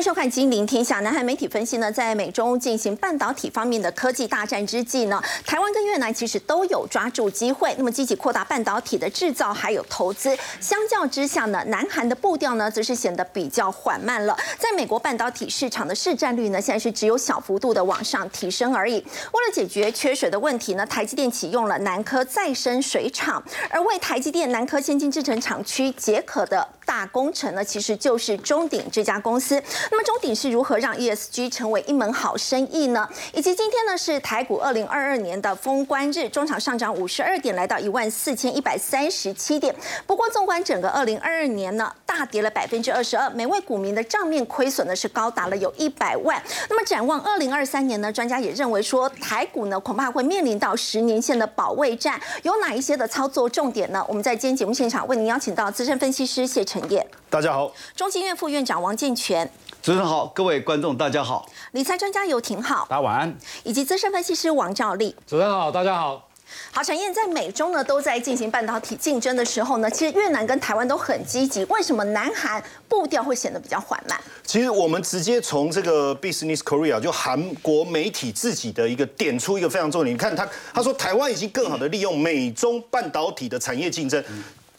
[0.00, 0.98] 迎收看《金陵天下》。
[1.02, 10.34] 南韩媒体分析呢，在美中进行半导体方面的科技大战之际呢，台湾跟越南其实都有抓住机会，那么积极扩大半导体的制造还有投资。
[10.58, 14.34] 相较之下呢，南韩的步调呢，则是显得比较缓慢了。
[14.58, 18.94] 在美国半导体市场的市占率呢，现在是只有小幅度的往上提升而已。
[18.94, 29.62] 为了解决缺水的问题呢，台积电启用了南科再生水厂，而为台积电南科先进制程厂区解渴的大工程呢，其实就是中鼎这家公司。
[29.92, 33.08] 那么中鼎是如何让 ESG 成为一门好生意呢？
[33.32, 39.72] 以及今天呢是台股二零二二年的封关日，中场上涨五十二点，来到一万四千一百三十七点。
[40.04, 46.42] 不过纵观整个二零二二年呢，大跌了百分之二十二，每位股民的账面亏损呢是高达了有一百万。
[46.68, 54.04] 那么展望二零二三年呢，专家也认为说台股呢恐怕会面临到十年线的保卫战，有哪一些的操作重点呢？
[54.08, 56.79] 我们在今天节目现场为您邀请到资深分析师谢成
[57.28, 59.48] 大家好，中经院副院长王健全。
[59.82, 65.14] 主持人好，各位观众大家好，理财专家游廷好，大家晚安，以及资深分析师王兆立。
[65.26, 66.28] 主持人好，大家好。
[66.72, 74.20] 好，陈燕在美中呢都在进行半导体竞争的时候呢，其实越南跟台湾都很积极，为什么南韩步调会显得比较缓慢？
[74.44, 84.22] 其实我们直接从这个 Business Korea 就韩国媒体自己的一个点出一个非常重点，你看他他说台湾已经更好的利用美中半导体的产业竞争。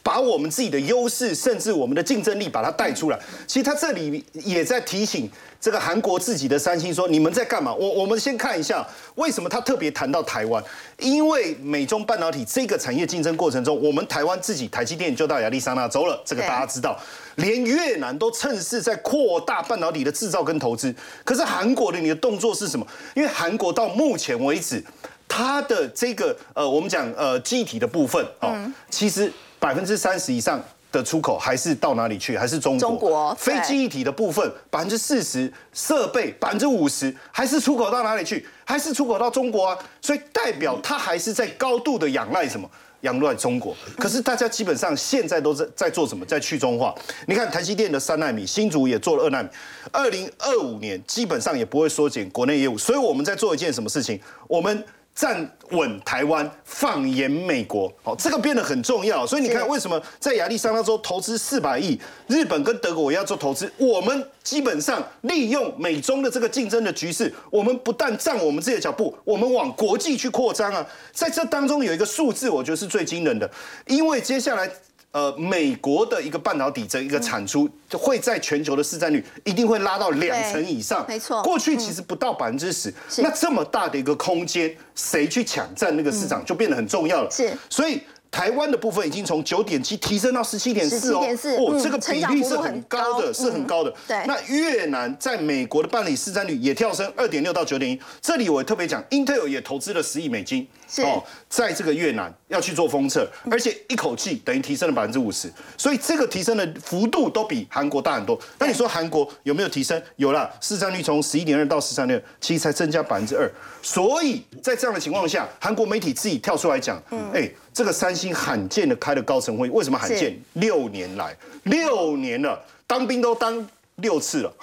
[0.03, 3.19] 把我们自己的优势，甚至我们的竞争力，把它带出来。
[3.45, 8.85] 其实他这里也在提醒这个韩国自己的三星说：“你们在干嘛？”我我们先看一下，
[9.15, 10.63] 为什么他特别谈到台湾？
[10.97, 16.99] 因为美中半导体这个产业竞争过程中，我们台湾自己台积电就到亚利桑那州了，这个大家知道。
[17.35, 20.93] 连越南都趁势在扩大半导体的制造跟投资。
[21.23, 22.85] 可是韩国的你的动作是什么？
[23.15, 24.83] 因为韩国到目前为止，
[25.27, 28.57] 它的这个呃，我们讲呃，机体的部分哦，
[28.89, 29.31] 其实。
[29.61, 30.59] 百分之三十以上
[30.91, 32.35] 的出口还是到哪里去？
[32.35, 32.79] 还是中国？
[32.79, 38.43] 中国非机一体的部分百分之四十，设备百分之五十，还是出口到哪里去？
[38.65, 39.77] 还是出口到中国啊？
[40.01, 42.67] 所以代表它还是在高度的仰赖什么？
[43.01, 43.75] 仰赖中国。
[43.99, 46.25] 可是大家基本上现在都在在做什么？
[46.25, 46.95] 在去中化。
[47.27, 49.49] 你看台积电的三纳米，新竹也做了二纳米，
[49.91, 52.75] 二零二五年基本上也不会缩减国内业务。
[52.75, 54.19] 所以我们在做一件什么事情？
[54.47, 54.83] 我们。
[55.13, 59.27] 站稳台湾，放眼美国，好，这个变得很重要。
[59.27, 63.71] 所以你看，为什么在亚利桑那州投资四百亿，日本跟德国也要做投资？
[63.77, 70.85] 我们基本上利用美中的这个竞争的局势，我们不但站我们自己的脚步，我们往国际去扩张啊。
[71.11, 73.49] 在这当中有一个数字，我觉得是最惊人的，
[73.87, 74.71] 因为接下来。
[75.11, 81.05] 呃，美国的一个半导体这一个产出，就会在全球的市占率一定会拉到两成以上。
[81.07, 87.29] 没错，过去其实不到百分之十，那这么大的一个空间，谁去抢占那个市场就变得很重要了。
[87.29, 88.01] 是，所以。
[88.31, 91.19] 台湾的部分已经从九点七提升到十七点四哦，
[91.59, 93.93] 哦，这个比例是很高的，是很高的。
[94.07, 97.99] 对，那越南在美国的办理市占率也跳升二点六到九点一。
[98.21, 100.65] 这里我特别讲，Intel 也投资了十亿美金
[100.97, 108.37] 哦，在这个越南要去做封测，而且一口气等于提升了百分之五十，所以这个提升的幅度都比韩国大很多。
[108.59, 110.01] 那你说韩国有没有提升？
[110.17, 113.49] 有了，市占率从十一点二到十三点，其实才增加百分之二。
[113.81, 117.01] 所以在这样的情况下，韩国媒体自己跳出来讲，
[117.33, 120.37] 哎，这个三星罕见的开了高层会议，为什么罕见？
[120.53, 123.65] 六年来，六年了，当兵都当
[123.95, 124.53] 六次了，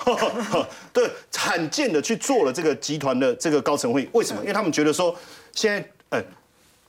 [0.92, 4.42] 对，罕见的去做了这个集团的这个高层会议，为什么？
[4.42, 5.14] 因为他们觉得说，
[5.54, 6.22] 现在呃，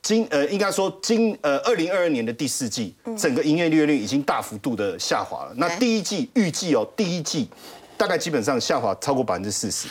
[0.02, 5.52] 今呃，应该说今呃，二零二二年的第四季，整个营业利润率已经大幅度的下滑了。
[5.56, 7.48] 那第一季预计哦，第一季
[7.96, 9.88] 大概基本上下滑超过百分之四十。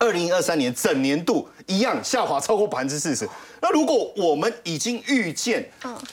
[0.00, 3.28] 二零二三年整年度一样下滑超过百分之四十。
[3.60, 5.64] 那如果我们已经预见，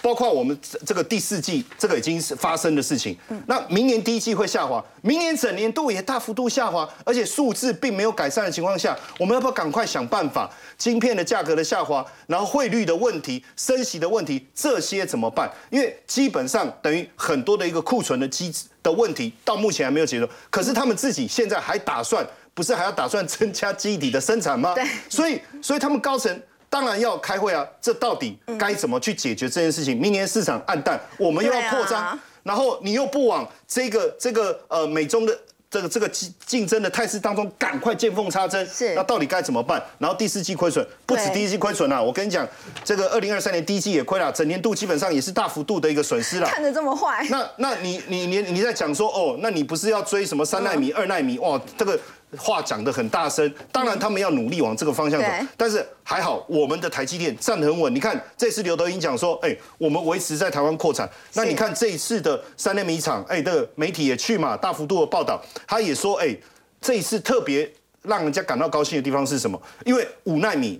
[0.01, 3.17] 包括我们这个第四季这个已经是发生的事情，
[3.47, 10.49] 那明年第一季会下滑，明年整年度也大幅度下滑，而且数字并没有改善的情况下，我们要不要赶快想办法？
[10.77, 15.49] 晶片的价格的下滑，然后汇率的问题、升息的问题，这些怎么办？
[15.71, 20.29] 因为基本上等于很多的一个库存的机制的问题，到目前还没有解决。
[20.49, 22.25] 可是他们自己现在还打算。
[22.59, 24.73] 不是还要打算增加基底的生产吗？
[24.75, 27.65] 对，所以所以他们高层当然要开会啊。
[27.79, 29.97] 这到底该怎么去解决这件事情？
[29.97, 35.39] 明年市场暗淡，我们又要扩张，然后你又不往这个这个呃美中的
[35.71, 39.81] 这个这个竞竞争的态势当中赶快见缝插针，是那到底该怎么办？
[39.97, 42.45] 然后第四季亏损不止第一季亏损啊，我跟你讲，
[42.83, 46.47] 这个二零二三年第一季也亏了，整年度基本上也是大幅度的一个损失了。
[46.47, 51.39] 看得这么坏，那那你你你你在讲说哦，那你不是要追什么三纳米、二纳米？
[51.39, 51.97] 哇，这个。
[52.37, 55.27] 话讲得很大声，当然他们要努力往这个方向走，
[55.57, 57.93] 但是还好我们的台积电站得很稳。
[57.93, 61.09] 你看这次刘德英讲说，哎，我们维持在台湾扩产。
[61.33, 66.37] 那你看这一次的三纳米厂，哎，的媒体也去嘛，大幅度的报道，他也说，哎，
[66.79, 67.67] 这一次特别
[68.03, 69.59] 让人家感到高兴的地方是什么？
[69.85, 70.79] 因为五纳米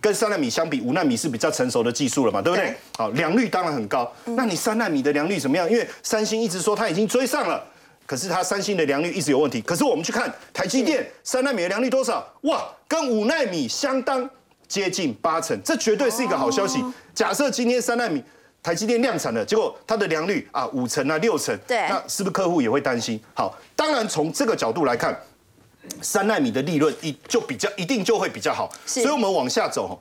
[0.00, 2.66] 跟三纳米相比，五纳米是比较成熟的技术了嘛，对不对？
[2.66, 4.12] 对好，良率当然很高。
[4.24, 5.70] 那你三纳米的良率怎么样？
[5.70, 7.64] 因为三星一直说它已经追上了。
[8.10, 9.62] 可是它三星的良率一直有问题。
[9.62, 12.26] 可是我们去看台积电三纳米的良率多少？
[12.40, 14.28] 哇，跟五纳米相当
[14.66, 16.84] 接近八成，这绝对是一个好消息。
[17.14, 18.20] 假设今天三纳米
[18.64, 23.20] 台积电量产了，结果它的良率啊五成啊六成，对那是不是客户也会担心？
[23.32, 25.16] 好，当然从这个角度来看，
[26.02, 28.68] 三纳米的利润一就比较一定就会比较好。
[28.86, 29.94] 是所以我们往下走，哦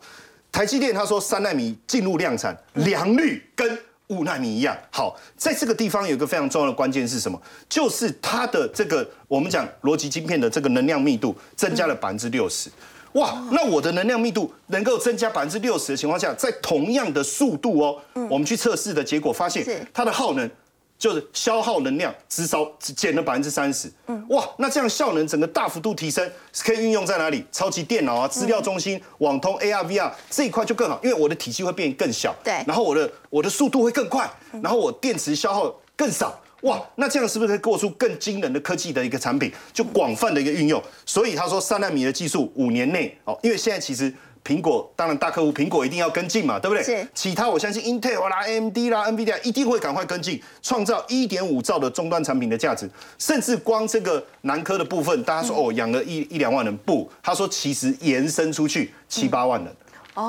[0.51, 3.79] 台积电他说三纳米进入量产，良率跟
[4.09, 5.15] 五纳米一样好。
[5.38, 7.41] 在这个地方有一个非常重要的关键是什么？
[7.67, 12.69] 就是它的这个我们讲逻辑晶片的这个能量密度增加了百分之六十。
[13.13, 20.50] 哇，那我的能量密度能够增加百分之六十的情况下，在同样的速度哦，我们去测试的结果发现，它的耗能
[20.99, 23.89] 就是消耗能量至少只减了百分之三十。
[24.27, 26.29] 哇，那这样效能整个大幅度提升，
[26.59, 27.43] 可以运用在哪里？
[27.51, 34.29] 超级电脑啊、资料中心、网通、AR、VR 这一块就更好，因为我的体积会变更小，对然后我的我的速度会更快，
[34.61, 36.37] 然后我电池消耗更少。
[36.63, 40.83] 哇，那这样是不是可以做出更惊人的科技的一个产品，就广泛的一个运用？
[41.05, 44.13] 所以他说三纳米的技术五年内哦，因为现在其实
[44.49, 46.83] 苹果当然大客户苹果一定要跟进嘛，对不对？
[46.83, 59.71] 是其他我相信 Intel 啦、AMD 啦、NVIDIA 一定会赶快跟进，创造一点五兆的终端产品的价值，甚至光这个南科的部分，大家说哦养了一一两万人，不，他说其实延伸出去七八万人。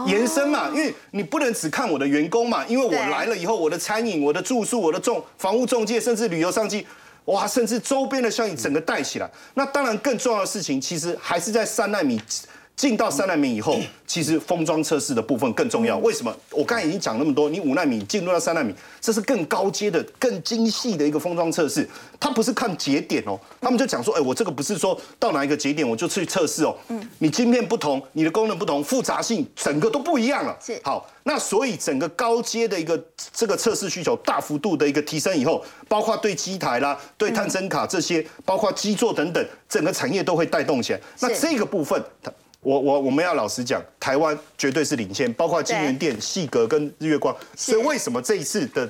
[0.07, 6.87] 延伸嘛，因为你不能只看我的员工嘛，因为我对来了以后，我的餐饮、我的住宿、我的中房屋中介，甚至旅游商机，
[7.25, 9.29] 哇，甚至周边的效应整个带起来。
[9.55, 12.21] 那当然更重要的事情，其实还是在三纳米。
[12.81, 15.99] 进到三纳米以后，其实封装测试的部分更重要。
[15.99, 16.35] 为什么？
[16.51, 21.87] 我刚才已经讲那么多，你五纳米进入到三纳米，这是更高阶的、更精细的一个封装测试。
[22.19, 26.75] 它不是看节点哦，他们就讲说，哎，我这个不是说到哪一个节点我就去测试哦。
[26.89, 30.57] 嗯，你晶片不同，你的功能不同，复杂性整个都不一样了。
[30.65, 32.99] 是好，那所以整个高阶的一个
[33.35, 41.01] 这个测试需求大幅度的一个提升以后，包括对机台啦、对探针卡这些，包括基座等等，整个产业都会带动起来。
[41.21, 47.35] 那这个部分，它我我我们要老实讲，台湾绝对是领先，包括金源店、细格跟日月光。
[47.57, 48.89] 所以为什么这一次的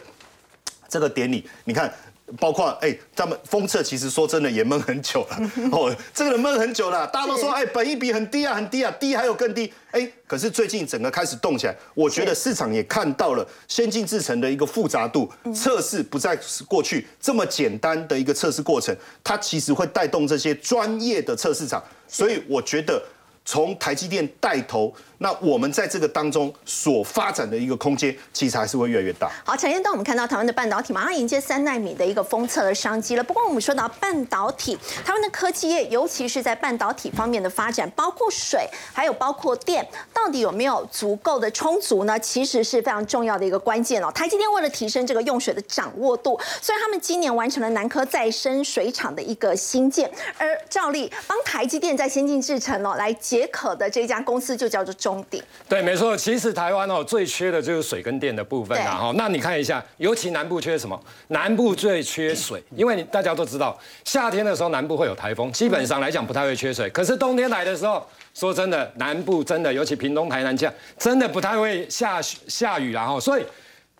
[0.88, 1.92] 这个典礼，你看。
[2.38, 23.02] 包括哎，他们封测其实说真的也闷很久了 哦，这个人闷很久了，大家都说哎，本一比很低啊，很低啊，低还有更低哎，可是最近整个开始动起来，我觉得市场也看到了先进制程的一个复杂度，测试不再是过去这么简单的一个测试过程，它其实会带动这些专业的测试场，所以我觉得。
[23.44, 29.28] 从台积电带头，那我们在这个当中所发展的一个空间，其实还是会越来越大。
[29.44, 33.24] 好，陈彦当我们看到台湾的半导体马上迎接三纳米的一个封测的商机了。
[33.24, 42.18] 不过我们说到半导体，台湾的科技业，尤其是在半导体方面的发展，包括水，还有包括电，到底有没有足够的充足呢？
[42.18, 44.12] 其实是非常重要的一个关键哦。
[44.12, 50.08] 台积电为了提升这个用水的掌握度，所以他们今年完成了南科再生水厂的一个新建，
[50.38, 55.40] 而照例帮台积电在先进制程哦来解渴的这家公司就叫做中鼎。
[55.68, 56.16] 对，没错。
[56.16, 58.96] 其实台湾哦最缺的就是水跟电的部分对啊。
[58.96, 61.00] 哈，那你看一下，尤其南部缺什么？
[61.28, 66.90] 南部最缺水，因为你大家都知道，夏天的时候南部会有台风，基本上来讲不太会缺水。
[66.90, 73.44] 可是冬天来的时候，说真的，南部真的，尤其屏东、台南这样，真的不太会下雪下雨然后所以。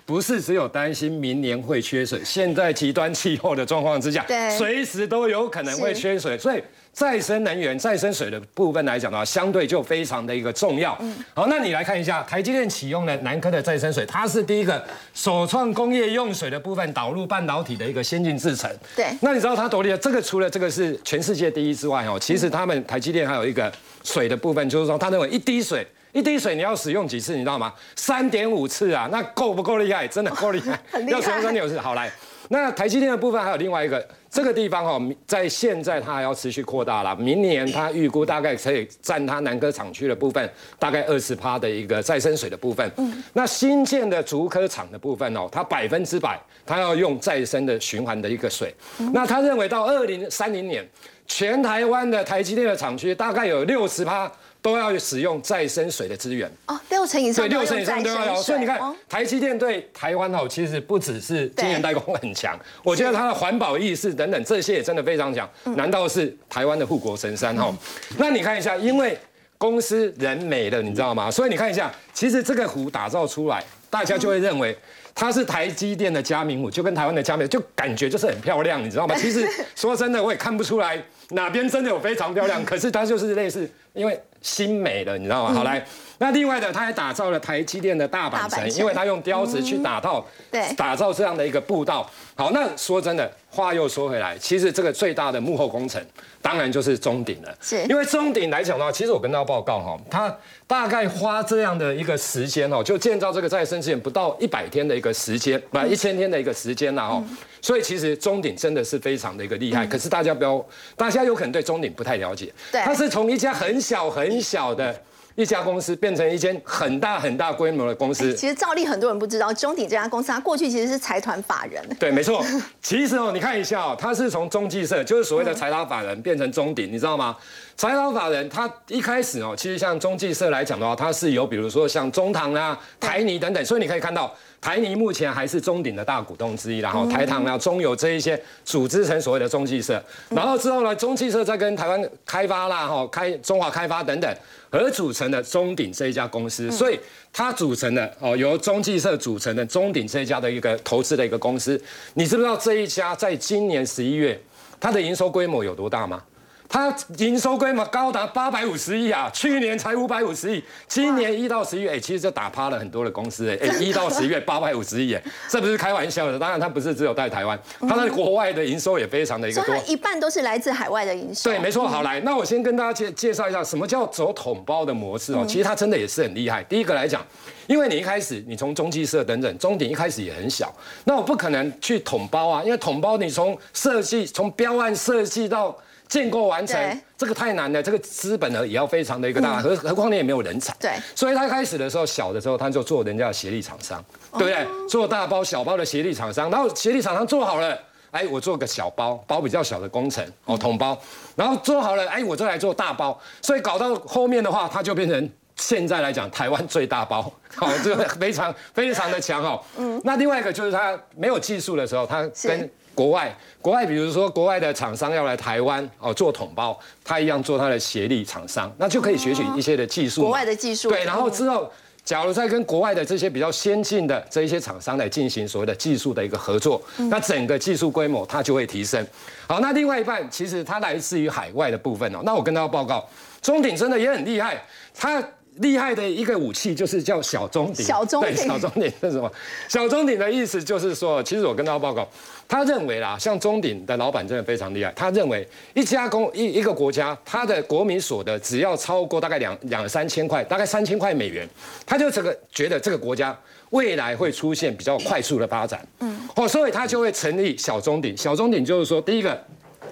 [0.07, 6.61] 不是只有担心明年会缺水，现在极端气候的状况之下对，随时都有可能会缺水，所以
[6.93, 10.93] 再生能源、再生水的部分来讲的话，相对就非常的一个重要。
[11.35, 18.71] 好，那你来看一下台积电启用了南科的再生水，它是第一个首创工业用水的部分导入半导体的一个先进制程。
[18.97, 19.97] 对那你知道它多厉害？
[19.97, 23.73] 这个除了这个是全世界第一之外哦，其实他们台积电还有一个
[24.05, 25.87] 水的部分，就是说他认为一滴水。
[26.13, 27.73] 一滴水你要使用几次，你知道吗？
[27.95, 30.09] 三点五次啊，那够不够厉害？
[30.09, 31.79] 真的够厉害， 很厉害要使用三点五次。
[31.79, 32.11] 好来，
[32.53, 37.15] 那台积电的部分还有另外一个，这个地方哦，在现在它还要持续扩大了。
[37.15, 42.91] 明年它预估大概可以占它南科厂区的部分大概二十趴的一个再生水的部分。
[42.97, 48.75] 嗯，那新建的竹科厂的部分哦，它百分之百它要用再生的循环的一个水。
[49.13, 50.85] 那他认为到二零三零年，
[51.29, 54.31] 全台湾的台积电的厂区大概有六十趴。
[54.63, 58.43] 都要使用再生水的资源，哦，六成以上对，六成以上都要有。
[58.43, 65.49] 所以你看哦，台积电对台湾哦，其实不只是晶圆代工很强，我觉得它的环保意识等等这些也真的非常强。
[65.77, 67.75] 难道是台湾的护国神山哈？
[68.19, 69.17] 那你看一下，因为
[69.57, 71.31] 公司人没了，你知道吗？
[71.31, 74.77] 所以你看一下，其实这个湖打造出来，大家就会认为
[75.15, 79.15] 它是台积电的嘉明湖，就跟台湾的嘉明，就感觉就是很漂亮，你知道吗？
[79.19, 85.55] 其实说真的，我也看不出来哪边真的有非常漂亮， 可是它就是类似，因为新美了，你知道吗？
[85.55, 85.85] 好来。
[86.19, 92.09] 那另外的，他还打造了台积电的大阪城，因为他用雕石去打造，对，打造这样的一个步道。
[92.35, 96.01] 好，那说真的，话又说回来，其实这个最大的幕后工程，
[96.41, 97.53] 当然就是中鼎了。
[97.61, 100.35] 是，因为中鼎来讲的话，其实我跟大家报告哈，他
[100.67, 107.23] 大概花这样的一个时间哦，就建造这个再生资源不到一百天的一个时间，不一千天的一个时间了哦。
[107.61, 109.85] 所以其实中鼎真的是非常的一个厉害。
[109.85, 110.65] 可是大家不要，
[110.97, 115.03] 大家有可能对中鼎不太了解，对，它是从一家很小很小的。
[115.41, 118.35] 一家公司变成一间很大很大规模的公司。
[118.35, 121.83] 其实照例很多人不知道，中鼎这家公司它过去其实是财团法人。
[121.99, 122.45] 对，没错。
[122.83, 127.35] 其实哦，你看一下哦，它是从中继社，就是所谓的财团法人，变成中鼎，你知道吗？
[127.77, 134.35] 财团法人它一开始哦，其实像中继社来讲的话，它是有比如说像中堂啊、台泥等等，所以你可以看到。
[134.61, 144.37] 台泥目前还是中鼎的大股东之一，然后台糖啊、中油这一些组织成所谓的中汽社，然后之后呢，中汽社再跟台湾开发啦、哈开中华开发等等，
[144.69, 147.01] 而组成的中鼎这一家公司，所以
[147.33, 151.83] 它组成的哦由中汽社组成的中鼎这一家的一个投资的一个公司，
[152.15, 154.39] 你知不知道这一家在今年十一月
[154.79, 156.23] 它的营收规模有多大吗？
[156.71, 166.39] 它营收规模高达八百五十亿啊，去年才五百五十亿，今年一到十一月，哎，其实就打趴了很多的公司，哎，哎， 一到十一月八百五十亿，哎，这不是开玩笑的。
[166.39, 171.51] 当然，它不是只有在台湾，它在国外的营收也非常的一个多，一半都是来自海外的营收。
[171.51, 171.89] 对，没错。
[171.89, 175.45] 好，来，那我先跟大家介介绍一下什么叫走统包的模式哦。
[175.49, 176.63] 其实它真的也是很厉害。
[176.63, 177.21] 第一个来讲，
[177.67, 180.73] 因为你一开始你从中继社等等，中鼎一开始也很小，
[181.03, 185.77] 那我不可能去统包啊，因为统包你从设计从标案设计到
[186.11, 190.75] 建构完成，这个太难了，这个资本呢也要非常的一个大，何何况你也没有人才。
[190.81, 194.89] 对，所以他开始的时候小的时候，他就做人家的协力厂商，对不对？
[194.89, 197.79] 做大包小包的协力厂商，然后协力厂商做好了，
[198.11, 201.01] 哎，我做个小包包比较小的工程哦，桶包，
[201.37, 209.63] 然后做好了，哎，我就来做大包，所以搞到后面的话，他就变成现在来讲台湾最大包，好， 这个非常非常的强哦。
[209.77, 212.69] 嗯，那另外一个就是他没有技术的时候，他跟
[213.01, 220.21] 国外，国外比如说国外的厂商要来台湾哦做桶包，他一样做他的协力厂商，那就可以学取一些的技术。
[220.21, 220.91] 国外的技术。
[220.91, 221.73] 对，然后之后，
[222.05, 226.79] 假如再跟国外的这些比较先进的这一些厂商来进行所谓的技术的一个合作，
[227.09, 229.03] 那整个技术规模它就会提升。
[229.49, 232.19] 好，那另外一半其实它来自于海外的部分哦。
[232.23, 233.09] 那我跟大家报告，
[233.41, 234.63] 中鼎真的也很厉害，
[234.95, 235.27] 它。
[235.61, 239.31] 厉害的一个武器就是叫小中鼎，小中鼎，小中鼎是什么？
[239.69, 242.09] 小中鼎的意思就是说，其实我跟大家报告，
[242.49, 244.91] 他认为啦，像中鼎的老板真的非常厉害。
[244.97, 251.47] 他认为一家公一一个国家，他的国民所得只要超过大概两两三千块，大概三千块美元，
[251.85, 253.39] 他就这个觉得这个国家
[253.69, 255.87] 未来会出现比较快速的发展。
[255.99, 258.17] 嗯，哦，所以他就会成立小中鼎。
[258.17, 259.39] 小中鼎就是说，第一个，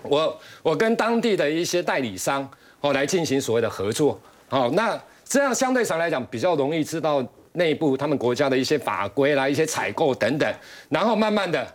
[0.03, 2.49] 我我跟当地的一些代理商
[2.81, 4.19] 哦来进行所谓的合作。
[4.49, 4.99] 好，那。
[5.29, 10.55] 这样相对上来讲比较容易知道内部他们国家的一些法规啦、一些采购等等，
[10.89, 11.67] 然后慢慢的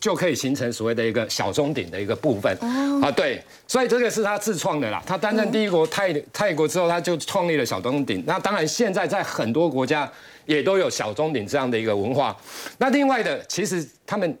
[0.00, 2.56] 就可以形成所谓的一个小中鼎的一个部分
[3.02, 3.10] 啊。
[3.12, 5.02] 对，所以这个是他自创的啦。
[5.06, 8.22] 他担任第一国泰泰国之后，他就创立了小中鼎。
[8.26, 10.10] 那当然现在在很多国家
[10.44, 12.36] 也都有小中鼎这样的一个文化。
[12.78, 14.36] 那另外的，其实他们。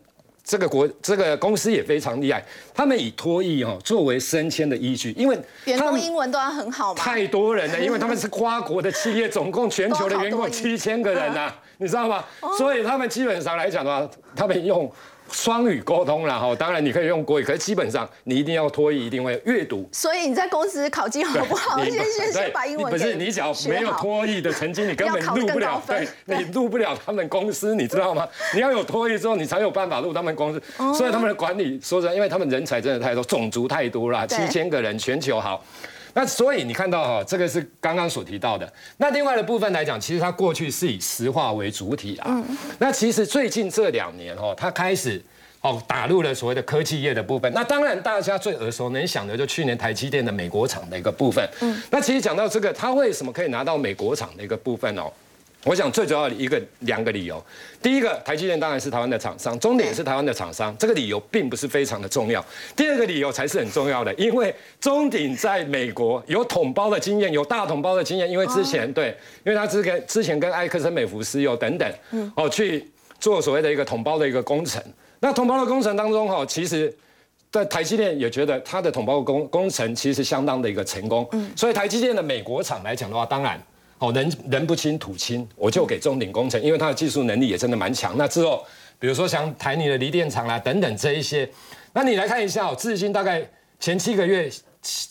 [0.46, 7.00] 这个国这个公司也非常厉害，他们以脱译哦作为升迁的依据，因为员工英文都要很好嘛。
[7.02, 12.24] 太多人了， 因为他们是跨国的企业，总共全球的员工七千个人呐，你知道吗？
[12.56, 14.90] 所以他们基本上来讲的话，他们用。
[15.30, 19.88] 双语沟通了哈，当然你可以用国语，可是基本上你一定要脱译，一定会阅读。
[19.92, 21.82] 所以你在公司考绩好不好？
[21.84, 25.82] 先先先把英文不是你只要没有脱译的成绩，你根本入不了。
[25.86, 28.26] 对， 你入不了他们公司，你知道吗？
[28.54, 30.62] 你要有脱译之后，你才有办法入他们公司。
[30.96, 35.64] 所以他们的管理说实在，因为他们人才真的太多，种族太多了，七千个人，全球好。
[36.16, 38.66] 那所以你看到哈，这个是刚刚所提到的。
[38.96, 42.42] 那另外的部分来讲，其实它过去是以石化为主体啊。
[42.78, 45.22] 那其实最近这两年哈，它开始
[45.60, 47.52] 哦打入了所谓的科技业的部分。
[47.52, 51.46] 那当然大家最耳熟能详的就去年台积电的美国厂的一个部分。
[51.60, 51.82] 嗯。
[51.90, 55.12] 那其实讲到这个，它为什么可以拿到美国厂的一个部分哦？
[55.66, 57.44] 我想最主要的一个两个理由，
[57.82, 62.44] 第一个，台积电当然是台湾的厂商，中鼎也是台湾的厂商，这个理由并不是非常的重要。
[62.76, 69.08] 第二个理由才是很重要的，因为中鼎在美国有统包的经验，有大统包的经验，因为之前对，
[69.44, 71.92] 因为他之前之前跟埃克森美孚石油等等，
[72.36, 74.80] 哦去做所谓的一个统包的一个工程。
[75.18, 76.94] 那统包的工程当中哈，其实。
[77.48, 83.58] 在台积电也觉得它的统包工工程其实相当的一个成功，嗯，所以台积电的美国厂来讲的话，当然，
[83.98, 88.16] 哦人人不亲土亲，我就给中鼎工程，因为它的技术能力也真的蛮强。
[88.18, 88.64] 那之后，
[88.98, 91.48] 比如说像台泥的锂电厂啦等等这一些，
[91.92, 93.42] 那你来看一下哦，至今大概
[93.80, 94.50] 前七个月，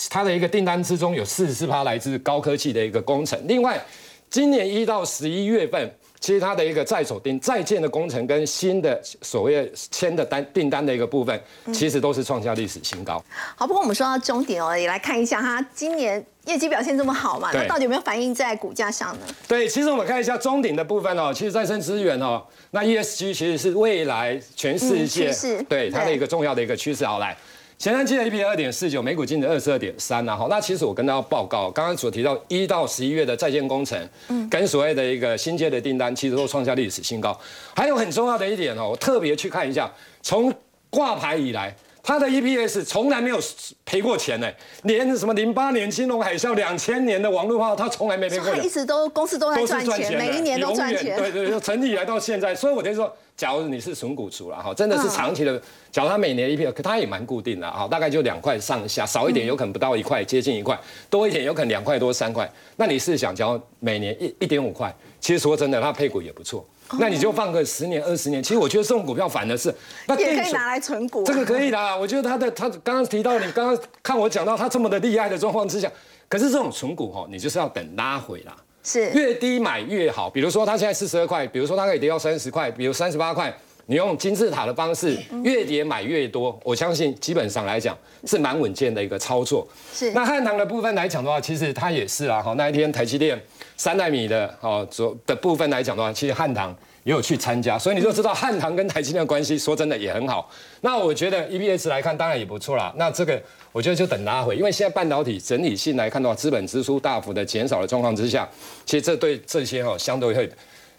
[0.09, 3.83] 它的一个订单之中有四十四趴来自高科技的一个工程，另外
[4.29, 5.91] 今年一到十一月份。
[6.19, 11.39] 其实它的一个在手订在建的工程跟新的所谓签的单订单的一个部分，
[11.73, 13.23] 其实都是创下历史新高。
[13.55, 19.25] 好，不过我们说到终点哦，也来看一下它今年业绩表现这么好嘛，那到底有没有反映在股价上呢？
[19.47, 25.31] 对，其实我们看一下中鼎的部分哦，其实再生资源哦，那 ESG 其实是未来全世界
[25.69, 27.05] 对它的一个重要的一个趋势。
[27.05, 27.35] 好来。
[27.77, 30.35] 前三季的 EPS 二点四九，每股净值二十二点三呐。
[30.35, 37.37] 好，那其实我跟大家报告，刚刚所提到一到十一月的在建工程，嗯，跟所谓的一个新接的订单，其实都创下历史新高。
[37.75, 39.91] 还有很重要的一点哦，我特别去看一下，
[40.21, 40.53] 从
[40.89, 41.75] 挂牌以来。
[42.07, 43.39] 它的 EPS 从来没有
[43.83, 44.47] 赔过钱呢，
[44.83, 48.55] 连什么零八年金融海啸、两千年的网络化，它从来没赔过。
[48.57, 51.17] 一直都公司都在赚钱，每一年都赚钱。
[51.17, 55.61] 对对，成立以来到现在，所以我就说，假如你是纯股族了哈，真的是长期的，
[55.91, 62.49] 假如它每年 EPS，可它也蛮固定的哈，大概就两块上下，少一点有可能不到一块，接近一块，多一点有可能两块多三块。
[62.77, 66.65] 那你是想，假如每年一一点五块，其实说真的，它配股也不错。
[66.99, 69.73] 那你就放个十年二十年，其实我觉得这种股票反而是，
[70.07, 71.23] 那也可以拿来存股。
[71.23, 75.91] 这个可以的，我觉得它的它刚刚提到你刚刚看我讲到它这么的厉害的状况之下，
[76.29, 80.29] 可是这种存股哈，你就是要等拉回啦，是越低买越好。
[80.29, 83.53] 比如说它现在四十二块，比如说它可以跌到三十块，比如三十八块。
[83.87, 89.67] 你用金字塔的方式，越跌买越多，我相信基本上来讲是蛮稳健的一个操作。
[89.93, 90.09] 是。
[90.11, 92.41] 那汉唐的部分来讲的话，其实它也是啦。
[92.41, 93.39] 哈，那一天台积电
[93.77, 100.49] 三纳米的哦，左的部分来讲的话，其实汉唐也有去参加，所以你就知道汉唐跟台积电的关系，说真的也很好。
[100.81, 102.91] 那我觉得 EBS 来看，当然也不错啦。
[102.97, 103.39] 那这个
[103.71, 108.49] 我觉得就等拉回，因为现在半导体整体性来看的话，资本支出大幅的减少的状况之下，
[108.87, 110.49] 其实这对这些哦相对会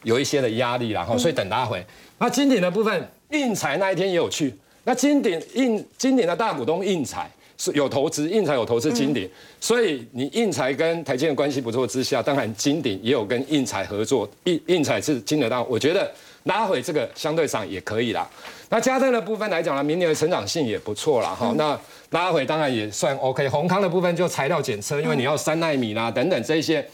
[0.05, 1.85] 有一些的压力，然后所以等拉回。
[2.19, 4.55] 那金鼎的部分，印彩那一天也有去。
[4.85, 9.29] 那金鼎印金鼎的大股东印彩是有投资，印彩有投资金鼎，
[9.61, 14.29] 所以你印彩跟台积电关系不错之下，当然金鼎也有跟印彩合作。
[14.45, 16.11] 印印彩是金得到，我觉得
[16.45, 18.29] 拉回这个相对上也可以啦。
[18.69, 21.31] 那嘉登的部分来讲呢，明年的成长性也不错啦。
[21.31, 21.55] 哈。
[21.57, 21.79] 那
[22.11, 23.49] 拉回当然也算 OK。
[23.49, 26.87] 宏康的部分就材料检测，因为你要三纳米啦等等这些。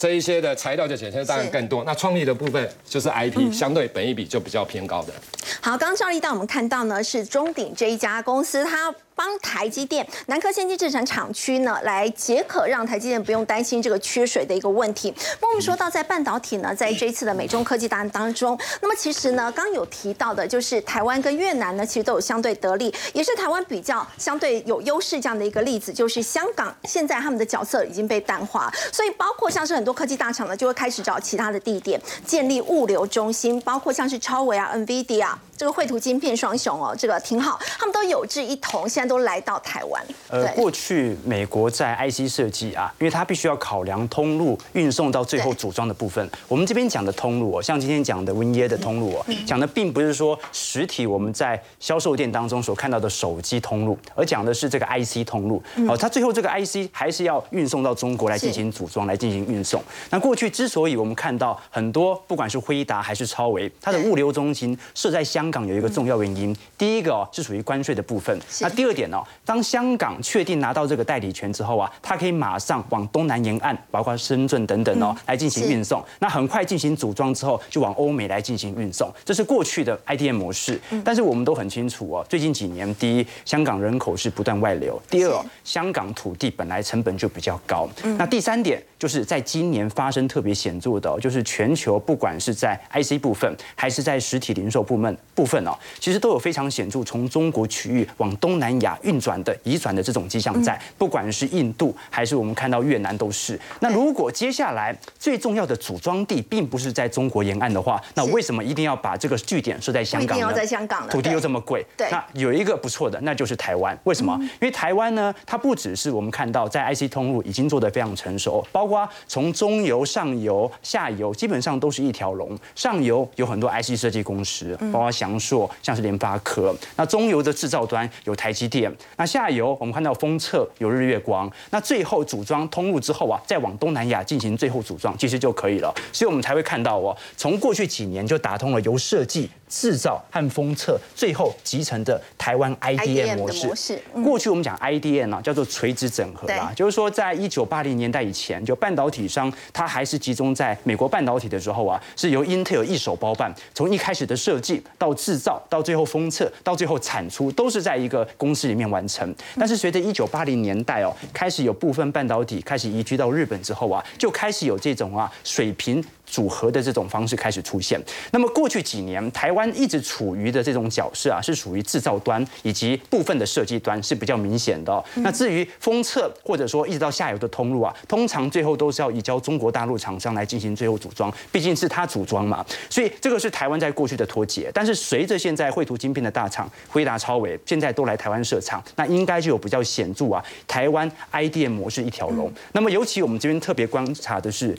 [0.00, 5.12] 这一些的材料就检测当然更多，那创立的部分就是 IP，相对本益比就比较偏高的。
[5.60, 8.94] 好，刚刚赵丽带我们看到呢，是中鼎这一家公司，它。
[9.18, 15.12] 帮台积电南科先进制程厂区呢，来解渴，让台积电不用担心这个缺水的一个问题。
[15.40, 25.92] 那我们说到在半导体呢，在这一次的美中科技大案当中，那么其实呢，刚有提到的就是台湾跟越南呢，其实都有相对得利，也是台湾比较相对有优势这样的一个例子。
[25.92, 39.07] 就是香港现在他们的角色已经被淡化，所以包括像是很多科技大厂呢，就会开始找其他的地点建立物流中心，包括像是超维啊、NVIDIA 这个绘图晶片双雄哦，这个挺好，他们都有志一同，现在。
[39.08, 40.04] 都来到台湾。
[40.28, 46.28] 呃，过去美国在 IC 设计啊，因为它必须要考量通路运送到最后组装的部分。
[46.46, 55.62] 我们这边讲的通路哦，像今天讲的 Win 耶的通路哦，讲的并不是说实体我们在销售店当中所看到的手机通路，而讲的是这个 IC 通路。
[55.88, 59.82] 哦，它最后这个 IC 还是要运送到中国来进行组装，来进行运送。
[60.10, 66.54] 那过去之所以我们看到很多，不管是辉达还是超维，它的物流中心设在香港，有一个重要原因。
[66.76, 68.38] 第一个哦，是属于关税的部分。
[68.60, 69.22] 那第二点哦？
[69.44, 76.02] 当香港确定拿到这个代理权之后啊，它可以马上往东南沿岸，包括深圳等等哦，来进行运送。
[76.18, 79.08] 那很快进行组装之后，就往欧美来进行运送。
[79.24, 80.80] 这是过去的 IDM 模式。
[81.04, 87.88] 但是我们都很清楚哦，最近几年，第一，香港人口是不断外流；第二，香港土地本来成本就比较高。
[88.18, 103.58] 那第三点，就是在今年发生特别显著的，就是全球不管是在 IC 部分，还是在实体零售部门部分哦，其实都有非常显著从中国区域往东南亚运转的移转的这种迹象在，不管是印度还是我们看到越南都是。
[103.80, 110.52] 那如果接下来最重要的组装地并不是在中国沿岸的话，那为什么一定要把这个据点设在香港呢？
[110.52, 111.86] 在香港，土地又这么贵。
[111.96, 112.08] 对。
[112.10, 113.96] 那有一个不错的，那就是台湾。
[114.04, 114.36] 为什么？
[114.40, 122.58] 因为台湾呢，它不只是我们看到在 IC 通路已经做得非常成熟，包括从中游、上游、下游，基本上都是一条龙。
[122.74, 126.74] 上游有很多 IC 设计公司，包括翔硕，像是联发科。
[126.96, 128.92] 那中游的制造端有台积电。
[129.16, 135.94] 那下游我们看到封测有日月光，那最后组装通路之后啊，再往东南亚进行最后组装，其实就可以了。
[136.12, 144.00] 所以我们才会看到哦，从过去几年就打通了由设计制造和封测，最后集成的台湾 IDM 模式。
[144.24, 159.34] 过去我们讲 IDM 呢，叫做垂直整合啦，就是说在一九八零年代以前，就半导体商它还是集中在美国半导体的时候啊，是由 Intel 一手包办，从一开始的设计到制造，到最后封测，到最后产出，都是在一个公司里面完成。
[159.58, 166.04] 但是随着一九八零年代哦，开始有部分半导体开始移居到日本之后啊，就开始有这种啊水平。
[166.30, 168.00] 组合的这种方式开始出现。
[168.30, 175.02] 那么过去几年，台湾一直处于的这种角色啊，是属于制造端以及部分的设计端是比较明显的。
[175.16, 182.64] 那至于封测或者说一直到下游的通路啊，通常最后都是要移交中国大陆厂商来进行最后组装，毕竟是他组装嘛。
[182.90, 184.70] 所以这个是台湾在过去的脱节。
[184.74, 192.52] 但是随着现在绘图晶片的大厂辉达、超伟现在都来台湾设厂，那应该就有比较显著啊，台湾 IDM 模式一条龙。
[192.72, 194.76] 那么尤其我们这边特别观察的是。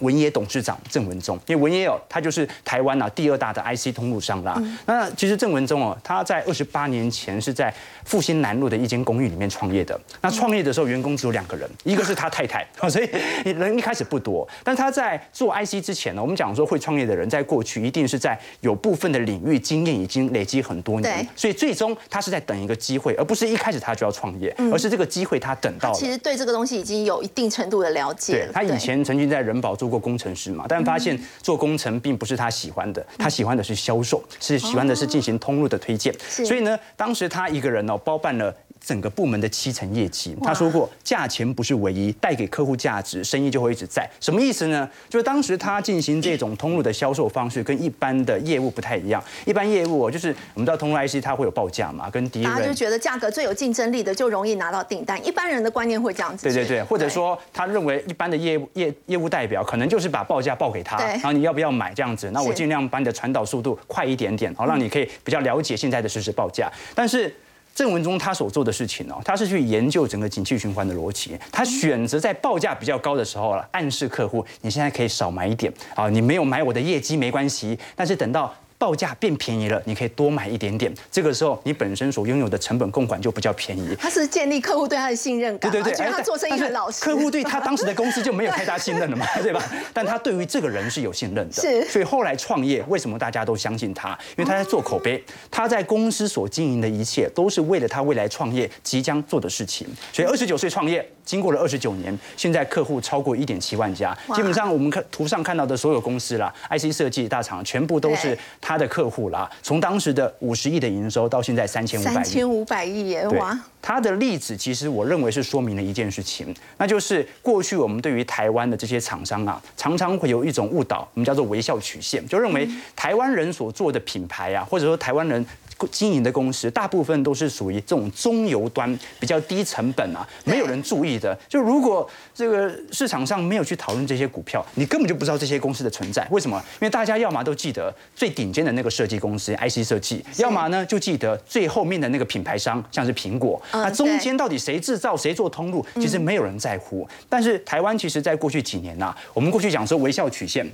[0.00, 4.60] 文业董事长郑文忠，因为文业哦，他就是台湾啊第二大的 IC 通路商啦。
[4.86, 7.72] 那其实郑文忠哦，他在二十八年前是在
[8.04, 9.98] 复兴南路的一间公寓里面创业的。
[10.20, 13.08] 那创业的时候，员工只有两个人，一个是他太太， 所以
[13.52, 14.46] 人一开始不多。
[14.64, 25.94] 但他在做 IC 之前呢，我们讲说会创业的人，在过去一定是在有部分的领域经验已经累积很多年，所以最终他是在等一个机会，而不是一开始他就要创业，而是这个机会他等到了。
[25.94, 28.48] 其实对这个东西已经有一定程度的了解。
[28.52, 29.83] 他以前曾经在人保做。
[29.84, 36.10] 做过工程师嘛，但发现做工程并不是他喜欢的，他喜欢的是销售，是喜欢的是进行通路的推荐。
[36.26, 38.54] 所以呢，当时他一个人哦，包办了。
[38.84, 44.08] 整个部门的七成业绩，他说过，价钱不是唯一，带给客户价值，生意就会一直在。
[44.20, 44.88] 什么意思呢？
[45.08, 49.22] 就是当时他进行这种通路的销售方式，跟一般的业务不太一样。
[49.46, 52.44] 一般业务就是我们知道通路 IC 它会有报价嘛，跟第一。
[52.44, 55.24] 大家就觉得价格最有竞争力的就容易拿到订单。
[55.26, 56.42] 一般人的观念会这样子。
[56.42, 62.30] 对对对，或者说他认为一般的业务业业务代表可能就是把报价报给他，然后你要不要买这样子？
[62.32, 66.70] 那我尽量把你的传导速度快一点点，好让你可以比较了解现在的实时报价。
[66.94, 67.34] 但是。
[67.74, 78.54] 郑文中他所做的事情哦，他是去研究整个景气循环的逻辑，他选择在报价比较高的时候了，暗示客户你现在可以少买一点啊，你没有买我的业绩没关系，但是等到。
[78.78, 80.92] 报价变便宜了，你可以多买一点点。
[81.10, 83.96] 这个时候，你本身所拥有的成本共管就比较便宜。
[83.98, 87.04] 他是建立客户对他的信任感，对对对，他做生意很老实。
[87.04, 89.62] 客户对他当时的公司就没有太大信任了嘛， 对吧？
[89.92, 91.54] 但他对于这个人是有信任的。
[91.54, 91.84] 是。
[91.88, 94.10] 所以后来创业，为什么大家都相信他？
[94.36, 99.86] 因为他在做口碑，他在公司所经营的一切都是为了他未来创业即将做的事情。
[100.12, 104.16] 所以二十九岁创业，经过了二十九年，现在客户超过一点七万家。
[104.34, 109.50] 基本上我们看图上看到的所有公司啦，IC 设计大厂全部都是他的客户啦。
[109.62, 113.28] 从当时的五十亿的营收到现在三千五百亿，三千五百亿耶！
[113.28, 125.44] 哇，他的例子其实我认为是说明了一件事情，那就是过去我们对于台湾的这些厂商啊，常常会有一种误导，我们叫做微笑曲线，就认为台湾人所做的品牌啊，或者说台湾人。
[125.88, 131.36] 经营的公司大部分都是属于这种中游端比较低成本啊，没有人注意的。
[131.48, 136.26] 就如果这个市场上没有去讨论这些股票，你根本就不知道这些公司的存在。
[136.30, 136.56] 为什么？
[136.74, 143.60] 因为大家要么都记得最顶尖的那个设计公司 IC 设计，要么呢就记得最后面的那个品牌商，像是苹果。
[143.72, 147.06] 那中间到底谁制造、谁做通路，其实没有人在乎。
[147.28, 150.66] 但是台湾其实在过去几年呐，我们过去讲说微笑曲线。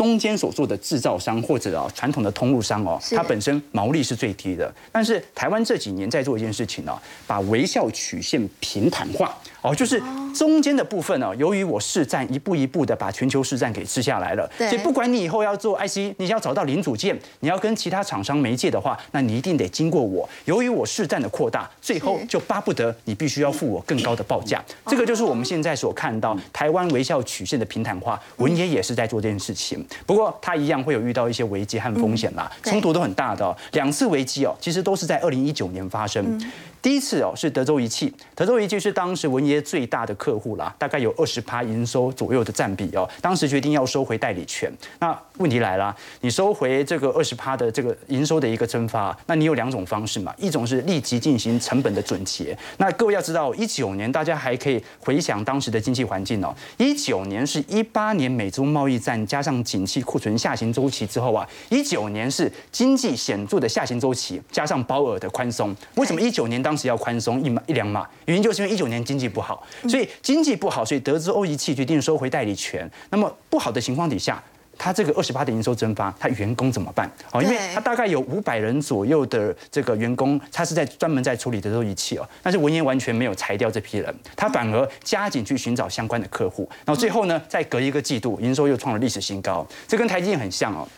[0.00, 4.74] 中间所做的制造商或者啊传统的通路商哦，它本身毛利是最低的。
[4.90, 9.36] 但是台湾这几年在做一件事情呢，把微笑曲线平坦化。
[9.62, 10.02] 哦，就是
[10.34, 20.28] 中间的部分呢，由于我市占一步一步的把全球市占给吃下来了，所以不管你以后要做 IC，你要找到零组件，你要跟其他厂商媒介的话，那你一定得经过我。
[20.44, 24.64] 由于我市占的扩大，最后就巴不得你必须要付我更高的报价。
[24.86, 28.20] 这个就是我们现在所看到台湾微笑曲线的平坦化。
[28.36, 33.54] 文爷也是在做这件事情，不过他一样会有遇到一些危机和风险啦，冲突都很大的。
[33.72, 36.40] 两次危机哦，其实都是在二零一九年发生。
[36.82, 43.08] 第一次哦是德州仪器，德州仪器是当时文爷最大的客户啦，大概有二十趴营收左右的占比哦。
[43.20, 52.56] 当时决定要收回代理权，那问题来了，你收回这个二十趴的这个营收的一个蒸发，那你有两种方式嘛，一种是立即进行成本的准结。
[52.76, 65.74] 那各位要知道，一九年大家还可以回想当时的经济环境哦，一九年是一八年美中贸易战加上景气库存下行周期之后啊，一九年是经济显著的下行周期加上保尔的宽松。
[65.94, 72.88] 为什么一九年当时要宽松一码一两码，原因就是因为一九年经济不好，所以经济不好，所以德资欧仪器决定收回代理权。
[73.08, 74.42] 那么不好的情况底下，
[74.82, 77.06] 它这个二十八的营收蒸发，他员工怎么办？
[77.32, 82.26] 哦，因为他大概有五百人左右的这个员工，他是在专门在处理德州仪器哦。
[82.42, 86.66] 但是文言完全没有裁掉这批人，他反而加紧去寻找相关的客户。
[86.86, 89.66] 然后最后呢，再隔一个季度，营收又创了历史新高。
[89.86, 90.88] 这跟台积电很像哦。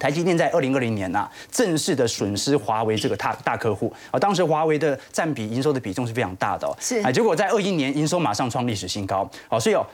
[0.00, 9.84] 台积电在二零二零年呐、正式的损失华为这个大大客户啊，当时华为的占比营收的比重是非常大的、哦，是啊，结果在二一年营收马上创历史新高，好，所以哦。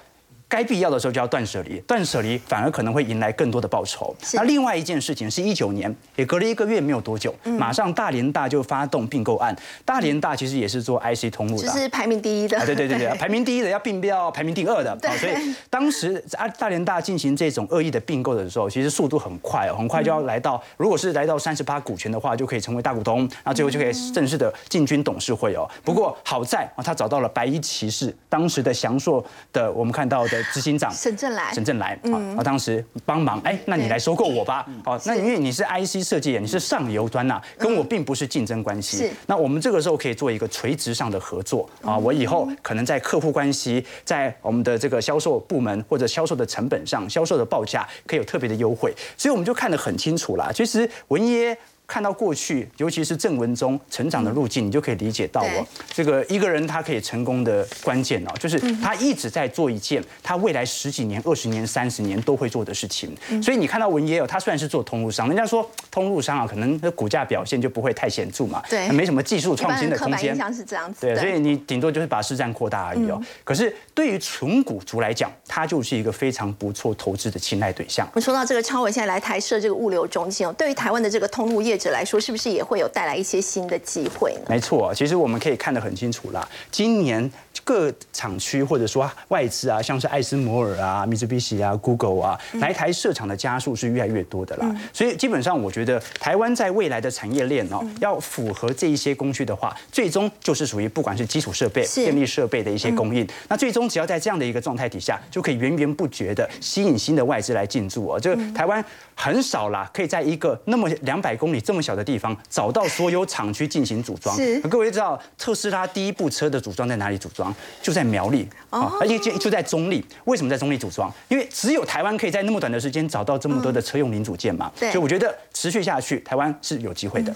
[0.48, 4.14] 该必要的时候就要断舍离，断舍离反而可能会迎来更多的报酬。
[4.34, 9.56] 那另外一件事情是一九年，也隔了一个月没有多久，嗯马上大连大就发动并购案。
[9.84, 12.58] 大连大其实也是做 IC 通路的啊，就是排名第一的。
[12.58, 25.68] 啊，对对对对， 排名第一的要并不要排名第二的，好，所以当时啊大连大进行这种恶意的并购的时候，其实速度很快哦，很快就要来到，如果是来到三十八股权的话，就可以成为大股东，那最后就可以正式的进军董事会哦。
[25.82, 31.52] 不过好在啊，他找到了白衣骑士，当时的祥硕的我们看到的执行长沈正来。
[31.52, 50.50] 沈正来啊，啊当时帮忙，哎，那你来收购我吧，好，那因为你是 IC 设计，你是上游端呐，跟我并不是竞争关系是，那我们这个时候可以做一个垂直上的合作啊，我以后可能在客户关系，在我们的这个销售部门或者销售的成本上，销售的报价可以有特别的优惠，所以我们就看得很清楚啦。
[50.52, 51.56] 其实文耶。
[51.86, 63.14] 看到过去，尤其是郑文中成长的路径，你就可以理解到对哦，这个一个人他可以成功的关键哦，就是他一直在做一件他未来十几年、二十年、三十年都会做的事情。
[63.42, 71.02] 所以你看到文耶哦，他虽然是做通路商，人家说通路商啊，可能那股价表现就不会太显著嘛，对没什么技术创新的空间是这样子。
[71.02, 73.20] 对，所以你顶多就是把市占扩大而已哦。
[73.44, 78.06] 可是对于纯股族来讲，它就是一个非常不错投资的青睐对象。
[78.12, 84.46] 我们说到这个超伟现在来台设这个物流中心哦，对于台湾的这个通路业者来说，是不是也会有带来一些新的机会呢？
[84.48, 86.48] 没错，其实我们可以看得很清楚啦。
[86.70, 87.30] 今年
[87.62, 94.74] 各厂区或者说外资啊，像是艾斯摩尔啊、米兹比西啊、Google 啊，来台设厂的家数是越来越多的啦。
[94.92, 103.26] 所以基本上，我觉得台湾在未来的产业链哦，要符合这一些工序的话，最终就是属于不管是基础设备、电力设备的一些供应。
[103.48, 108.20] 那最终只要在这样的一个状态底下，就可以源源不绝的吸引新的外资来进驻哦。
[108.20, 114.34] 这个台湾很少啦，可以在一个那么两百公里这么小的地方找到所有厂区进行组装。
[114.36, 117.43] 是各位知道特斯拉第一部车的组装在哪里组装？
[117.82, 120.04] 就在苗栗，啊，而且就就在中立。
[120.24, 121.12] 为什么在中立组装？
[121.28, 124.70] 因为只有台湾可以在那么短的时间找到这么多的车用零组件嘛。
[124.78, 127.34] 对所以我觉得持续下去，台湾是有机会的。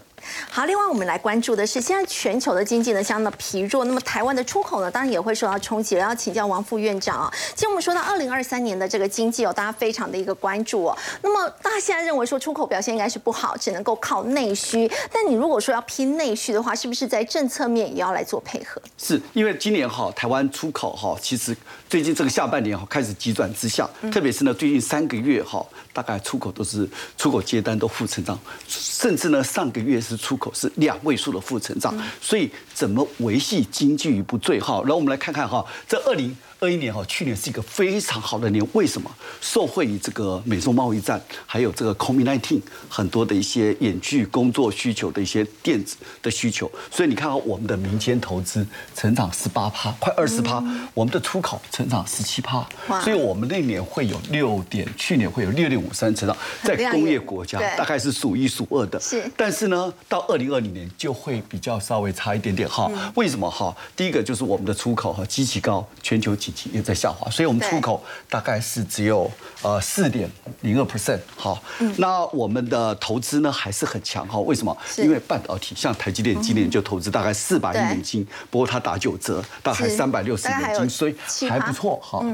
[0.51, 6.01] 好，另外我们来关注的是，现在全球的经济呢相当的疲弱，那么台湾的出口呢，当然也会受到冲击了。
[6.03, 10.99] 要请教王副院长啊，其实我们说到二零二三年的这个经济哦，大家非常的一个关注哦。
[11.23, 14.91] 那么大家现在认为说出口表现应该是不好，只能够靠内需。
[15.13, 18.81] 但你如果说要拼内需的话，是不是在政策面也要来做配合？
[18.97, 21.57] 是因为今年哈台湾出口哈，其实
[21.89, 25.65] 最近这个下半年哈开始急转直下，特别是呢最近三个月哈，
[26.03, 34.83] 大概出口都是出口接单都负成长，甚至呢上个月是出口是两位数的负成长，所以怎么维系经济于不最好？
[34.83, 36.37] 然后我们来看看哈，这二零。
[36.61, 39.11] 二一年哈，去年是一个非常好的年，为什么？
[39.41, 50.63] 受惠于这个美中贸易战，还有这个 COVID-19 很多的一些远距工作需求的一些电子的需求，所以你看到我们的民间投资成长十八趴，快二十趴，
[50.95, 52.67] 我们的出口成长十七趴，
[53.03, 58.99] 所以我们那年会有六点，去年会有六点五三成长，在工业国家大概是数一数二的。
[58.99, 62.91] 是但是呢，到二零二零年就会比较稍微差一点点哈。
[62.93, 63.75] 嗯为什么哈？
[63.97, 66.37] 第一个就是我们的出口哈极其高，全球
[66.73, 69.31] 也在下滑，所以我们出口大概是只有
[69.63, 70.31] 呃四点
[70.63, 71.63] 零二 percent 好。
[71.97, 74.39] 那我们的投资呢还是很强哈。
[74.41, 74.77] 为什么？
[74.97, 81.15] 因为半导体，像台积电今年就投资大概四百亿美金，不过它打九折，大概是三百六十美金，所以
[81.49, 82.25] 还不错哈。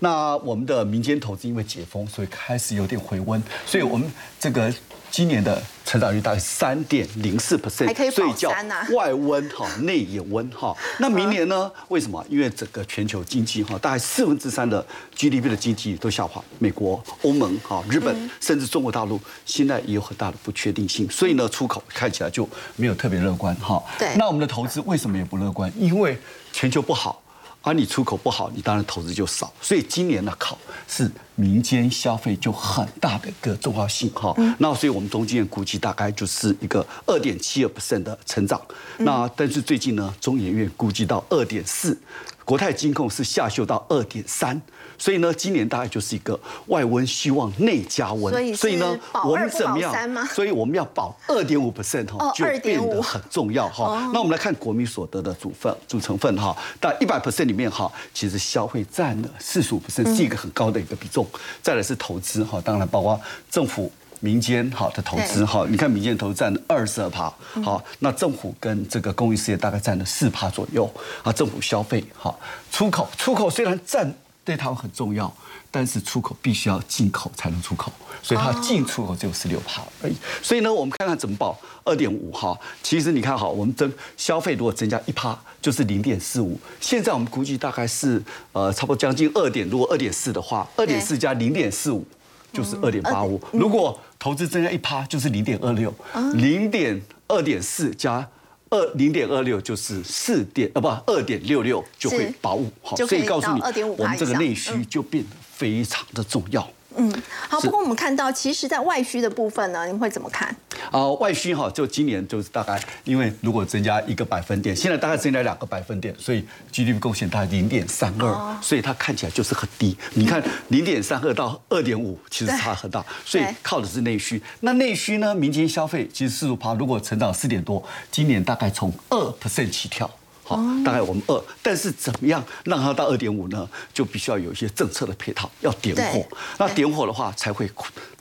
[0.00, 4.72] 那我们的民间投资因为解封，所以开始有点回温，所以我们这个
[5.10, 8.50] 今年的成长率大概三点零四 percent，所以叫
[8.94, 10.76] 外温哈，内也温哈。
[11.00, 11.70] 那明年呢？
[11.88, 12.24] 为什么？
[12.28, 14.84] 因为整个全球经济哈，大概四分之三的
[15.16, 23.82] GDP 的经济都下滑，美国、欧盟哈、日本，甚至中国大陆，现在也有很大的不确定性，所以呢，出口看起来就没有特别乐观哈。
[23.98, 25.72] 对那我们的投资为什么也不乐观？
[25.78, 26.18] 因为
[26.52, 27.22] 全球不好。
[27.62, 29.52] 而你出口不好，你当然投资就少。
[29.60, 34.34] 所以今年的考是民间消费就很大的一个重要性哈。
[34.58, 38.60] 那所以我们中间估计大概就是一个二点七二 percent 的成长。
[38.98, 41.98] 那但是最近呢，中研院估计到二点四，
[42.48, 44.58] 国泰金控是下修到二点三。
[44.96, 48.32] 所以呢，今年大概就是一个外温希望内加温。
[48.32, 50.26] 所以是呢，我们怎么样？
[50.28, 54.10] 所以我们要保二点五 percent 就变得很重要哈哦。
[54.14, 61.26] 那我们来看国民所得的组分组成分哈，但一百 percent 里面哈，其实消费占了四十五 percent，是一个很高的一个比重。
[61.62, 63.92] 再来是投资哈，当然包括政府。
[64.20, 70.90] 民间好的投资哈，你看民间投资占二十二趴，好，那政府跟这个公益事业大概占了四趴左右
[71.22, 71.32] 啊。
[71.32, 72.38] 政府消费好，
[72.70, 74.12] 出口出口虽然占
[74.44, 75.32] 对台湾很重要，
[75.70, 80.16] 但是出口必须要进口才能出口，所以它进出口只有十六趴而已。
[80.42, 82.58] 所以呢，我们看看怎么报二点五哈。
[82.82, 86.58] 其实你看哈，我们增消费如果增加一趴，就是零点四五。
[86.80, 92.02] 现在我们估计大概是呃差不多将近二点，如果二点四的话，二点四加零点四五
[92.50, 93.38] 就是二点八五。
[93.52, 95.94] 如果投资增加一趴，就是零点二六，
[96.34, 98.28] 零点二点四加。
[98.70, 103.62] 二零点二六就是四点啊不二点六六就会保五好，所以告诉你
[103.96, 106.70] 我们这个内需就变得非常的重要。
[106.98, 107.58] 嗯，好。
[107.60, 110.54] 不过我们看到，其实，在外需的部分呢，你会怎么看？
[110.90, 119.96] 啊，外需哈，就今年就是大概，因为如果增加一个百分点，现在大概增加两个百分点，所以 GDP 贡献大概零点三二，所以它看起来就是很低。
[120.14, 124.42] 你看零点三二到二点五，其实差很大，所以靠的是内需。
[124.60, 130.10] 那内需呢，民间消费其实四度趴，如果成长四点多，今年大概从二 percent 起跳。
[130.48, 133.68] 好，大概我们二，但是怎么样让它到二点五呢？
[133.92, 136.26] 就必须要有一些政策的配套，要点火。
[136.56, 137.70] 那点火的话，才会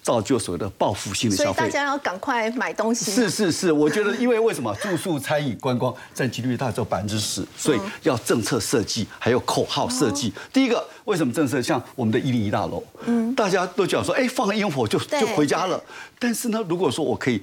[0.04, 1.60] 造就所谓的报复性的消费。
[1.60, 3.10] 所以大家要赶快买东西。
[3.10, 10.34] 是是是，我觉得因为为什么住宿、餐饮、观光占 GDP 大概只有百分之十，所以要政策设计，还有口号设计。
[10.52, 15.82] 第一个，为什么政策像我们的一零一大楼，嗯，大家都讲说，哎，放个烟火就就回家了。
[16.20, 17.42] 但是呢，如果说我可以。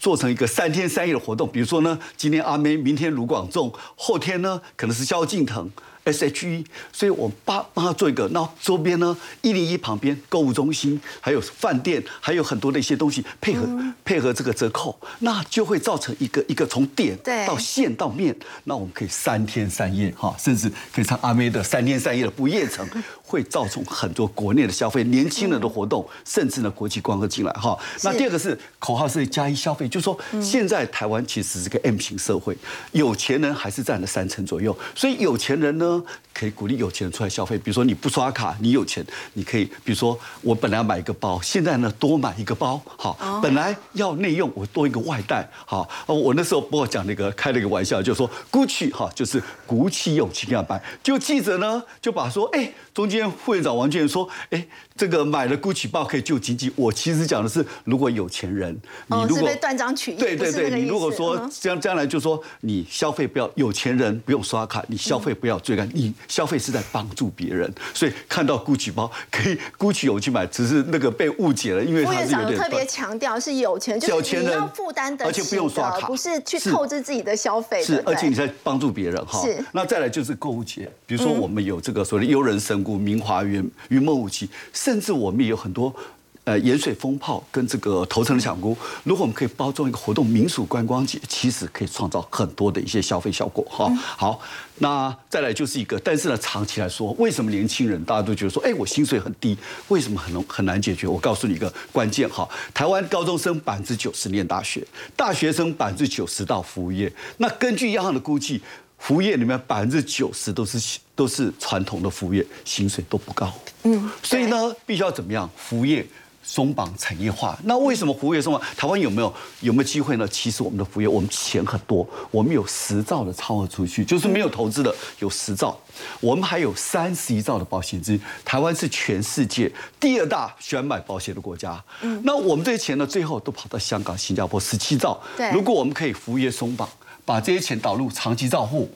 [0.00, 5.70] 做成一个三天三夜的活动，比如说呢，今天阿妹，明天卢广仲，后天呢可能是萧敬腾。
[6.02, 13.68] S.H.E，所以我帮帮他做一个，那周边呢，一零一旁边购物中心，还有饭店，还有很多的一些东西配合
[14.02, 17.14] 配合这个折扣，那就会造成一个一个从点
[17.46, 18.34] 到线到面，
[18.64, 22.88] 那我们可以三天三夜哈，甚至可以唱阿妹的三天三夜的不夜城，
[23.30, 27.78] 会造成很多国内的消费，年轻人的活动，甚至呢国际观光进来哈。
[28.02, 32.56] 那第二个是口号是加一消费，就是说现在台湾其实是个 M 型社会，
[32.90, 36.02] 有钱人还是占了三成左右，所以有钱人呢。
[36.32, 54.68] 可以鼓励有钱人出来消费，比如说你不刷卡，你有钱，你可以，比如说我本来要买一个包，现在呢多买一个包，好，本来要内用，我多一个外带，好，我那时候不过讲那个开了一个玩笑，就说 Gucci 哈，就是鼓起勇气要买，就记者呢就把说，哎，中间副院长王建说，哎。
[55.00, 79.40] 这个买了 GUCCI 包可以救经济，我其实讲的是，如果有钱人，你如果断章取义，对对对，你如果说将将来就说你消费不要有钱人不用刷卡，你消费不要追赶，你消费是在帮助别人，所以看到 GUCCI 包可以 GUCCI 有去买，只是那个被误解了，因为他是有点特别强调是有钱，就是你要负担的，而且不用刷卡，不是去透支自己的消费，是而且你在帮助别人哈。
[79.40, 84.50] 是，那再来就是购物节，比如说我们有这个所谓的悠人神谷、明华园、云梦五期，
[84.90, 85.72] 甚至我们也有很。
[85.72, 85.94] 多，
[86.42, 93.64] 呃，盐水风炮跟这个头层的抢菇，如果我们可以包装一个活动，民俗观光节，其实可以创造很多的一些消费效果。
[93.70, 94.40] 哈，好，
[94.78, 101.06] 那再来就是一个，但是呢，长期来说，为什么年轻人大家都觉得说，哎，我薪水很低，为什么很难很难解决？
[101.06, 107.12] 我告诉你一个关键哈，台湾高中生百分之九十念大学，大学生百分之九十到服务业。
[107.36, 108.60] 那根据央行的估计，
[109.00, 113.52] 服务业里面百分之九十都是都是传统的服务业，薪水都不高。
[113.82, 115.48] 嗯，所以呢，必须要怎么样？
[115.56, 116.06] 服务业
[116.42, 117.58] 松绑产业化。
[117.64, 118.62] 那为什么服务业松绑？
[118.76, 120.28] 台湾有没有有没有机会呢？
[120.28, 125.78] 其实我们的服务业，我们钱很多，我们有十兆的超额储蓄，就是没有投资的有十兆。
[126.20, 128.20] 我们还有三十一兆的保险金。
[128.44, 131.82] 台湾是全世界第二大喜欢买保险的国家。
[132.02, 135.18] 嗯，那我们这些钱呢，最后都跑到香港、新加坡十七兆。
[135.36, 136.88] 对，如果我们可以服务业松绑，
[137.30, 138.90] 把这些钱导入长期账户。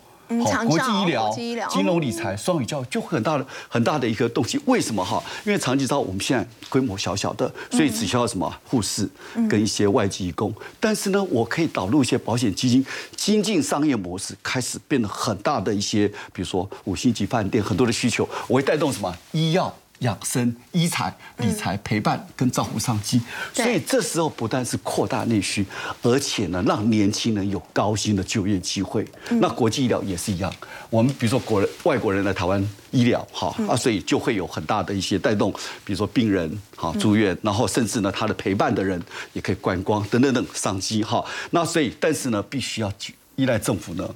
[0.44, 1.30] 好，国际医疗、
[1.70, 4.58] 金融理财、双语教育就很大的、很大的一个东西。
[4.64, 5.22] 为什么哈？
[5.44, 9.08] 因为长期照我们现在规模小小的，所以只需要什么护士
[9.48, 10.52] 跟一些外籍工。
[10.80, 19.72] 但是呢，我可以导入一些保险基金，精进商业模式，开始变得很大的一些，比如说五星级饭店很多的需求，我会带动什么医药。
[20.04, 23.20] 养生、医财、理财、陪伴跟照顾商机，
[23.52, 25.66] 所以这时候不但是扩大内需，
[26.02, 29.04] 而且呢，让年轻人有高薪的就业机会。
[29.40, 30.54] 那国际医疗也是一样，
[30.90, 35.50] 我们比如说国人、外国人来台湾医疗，哈啊，所以就会有很大的一些带动，
[35.84, 41.24] 比如说病人哈住院，然后甚至呢他的陪伴的人也可以观光等等等商机哈。
[41.50, 42.92] 那所以，但是呢，必须要
[43.36, 44.08] 依赖政府呢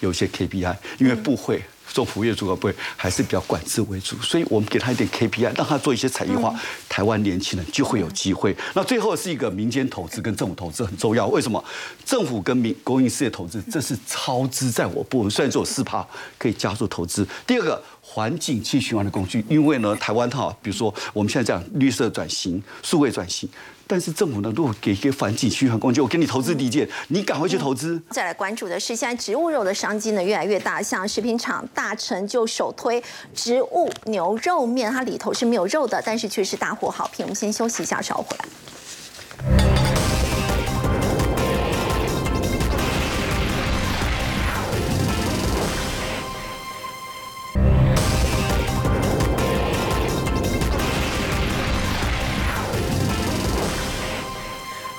[0.00, 1.62] 有一些 KPI，因为不会。
[1.96, 6.54] 做服务业主管部会还是比较管制为主，所以我们给他一点 KPI，让他做一些产业化，
[6.90, 8.54] 台湾年轻人就会有机会。
[8.74, 11.64] 那最后是一个民间投资跟政府投资很重要，为什么？
[12.04, 17.26] 政府跟民公营事业投资，这是超支在我部门，虽然只有四趴可以加速投资。
[17.46, 17.82] 第二个。
[18.08, 19.44] 环境气循环的工具。
[19.48, 23.48] 因为呢，台湾哈，比如说我们现在讲绿色转型、数位转型，
[23.86, 28.02] 但是政府呢，如果给一个环境循环工具，我给你投资地建，你赶快去投资。
[28.10, 37.24] 再来关注的是，现在植物肉的商机呢越来越大，像食品厂大成就首推植物牛肉面，它里头是没有肉的，但是却是大获好评。
[37.24, 38.44] 我们先休息一下，稍后回来。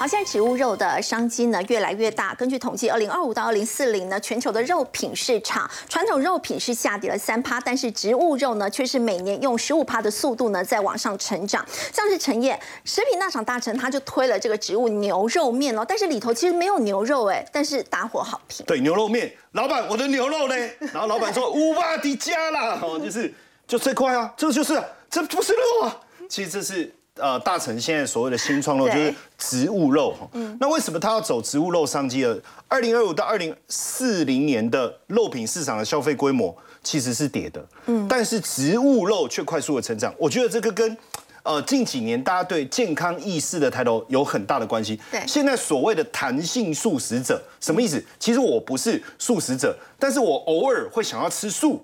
[0.07, 2.33] 好，现在植物肉的商机呢越来越大。
[2.35, 11.65] 根据统计，二零二五到二零四零呢，全球的肉品市场，传统肉品是下跌了三趴，但是植物肉呢却是每年用十五趴的速度呢在往上成长。
[11.91, 18.65] 像是陈业食品大厂大成，他就推了这个植物牛肉面哦，但是里头其实没有牛肉哎，但是大获好评。
[18.65, 20.55] 对牛肉面，老板我的牛肉呢？
[20.93, 23.33] 然后老板说五八迪加啦，哦，就是
[23.67, 25.99] 就这块啊，这就是这不是肉啊，
[26.29, 26.93] 其实这是。
[27.19, 30.57] 呃，大成现在所谓的新创肉就是植物肉嗯。
[30.59, 32.37] 那为什么他要走植物肉商机呢？
[32.67, 40.13] 二零二五到二零四零年的肉品市场的消费规模其实是跌的，嗯，但是植物肉却快速的成长。
[40.17, 40.97] 我觉得这个跟
[41.43, 44.99] 呃近几年大家对健康意识的抬头有很大的关系。
[45.11, 48.03] 对，现在所谓的弹性素食者什么意思？
[48.19, 51.83] 其实我不是素食者，但是我偶尔会想要吃素。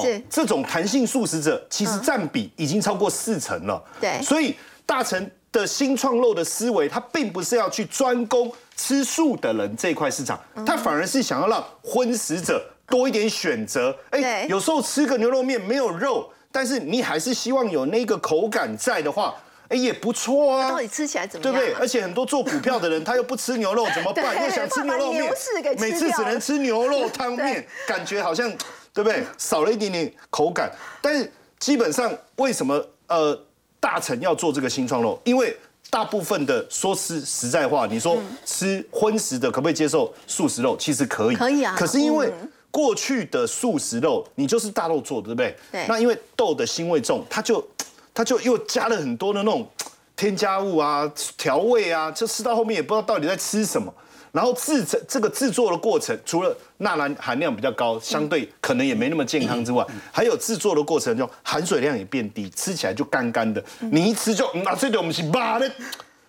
[0.00, 3.82] 是这种弹性素食者，其实占比已经超过四成了。
[4.00, 4.54] 对，所以。
[4.90, 10.36] 大成的新创肉的思维，它并不是要去专攻吃素的人这块市场，
[10.66, 13.96] 它反而是想要让荤食者多一点选择。
[14.10, 19.32] 哎，有时候吃个牛肉面没有肉，但是你还是希望有那个口感在的话，
[19.68, 20.68] 哎，也不错啊。
[20.70, 21.54] 到底吃起来怎么样？
[21.54, 21.80] 对不对？
[21.80, 24.44] 而且很多做股票的人，他又不吃牛肉 怎么办？
[24.44, 25.32] 又想吃牛肉面，
[25.78, 28.50] 每次只能吃牛肉汤面， 感觉好像
[28.92, 29.22] 对不对？
[29.38, 30.68] 少了一点点口感。
[31.00, 33.40] 但是基本上为什么呃？
[33.80, 35.56] 大成要做这个新创肉，因为
[35.88, 40.76] 大部分的说实实在话，你说吃荤食的可不可以接受素食肉？
[40.78, 41.74] 其实可以，可以啊。
[41.76, 42.32] 可是因为
[42.70, 45.56] 过去的素食肉，你就是大豆做的，对不对？
[45.72, 45.86] 对。
[45.88, 47.66] 那因为豆的腥味重，它就
[48.14, 49.66] 它就又加了很多的那种
[50.14, 53.92] 添加物啊、调味啊，就吃到后面也不知道到底在吃什么。
[54.32, 63.62] 然后制成这个制作的过程，除了钠含含量比较高，相对可能也没那么健康之外，还有制作的过程中含水量也变低，吃起来就干干的。
[63.80, 65.68] 你一吃就啊，这种我们是妈的，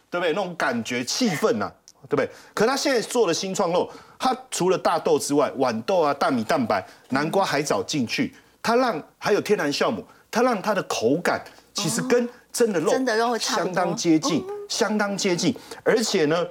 [0.10, 0.30] 对不对？
[0.30, 1.72] 那种感觉气氛呐，
[2.10, 2.30] 对不对？
[2.54, 3.88] 可他现在做的新创肉，
[4.18, 8.34] 它除了大豆之外，豌豆啊、大米蛋白、南瓜、海藻进去，
[8.64, 11.44] 它让还有天然酵母，它让它的口感
[11.74, 16.48] 其实跟真的肉真的肉相当接近，相当接近，而且呢。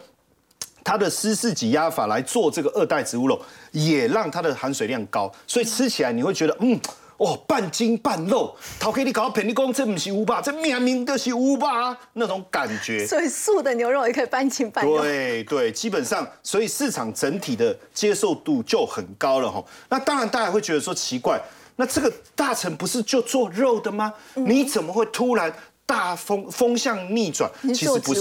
[0.82, 3.40] 它的湿式挤压法来做这个二代植物肉，
[3.72, 6.78] 也让它的含水量高，所以吃起来你会觉得，嗯，
[7.18, 8.56] 哦，半筋半肉。
[8.78, 13.06] 陶给你搞到便利工，这不是乌巴，这明明就是乌巴那种感觉。
[13.06, 15.00] 所以素的牛肉也可以半筋半肉。
[15.00, 19.62] 对对，基本上，所以市场整体的接受度就很高了哈。
[19.88, 21.40] 那当然，大家会觉得说奇怪，
[21.76, 24.12] 那这个大臣不是就做肉的吗？
[24.34, 25.52] 你怎么会突然？
[25.90, 28.20] 大风风向逆转，其实不是。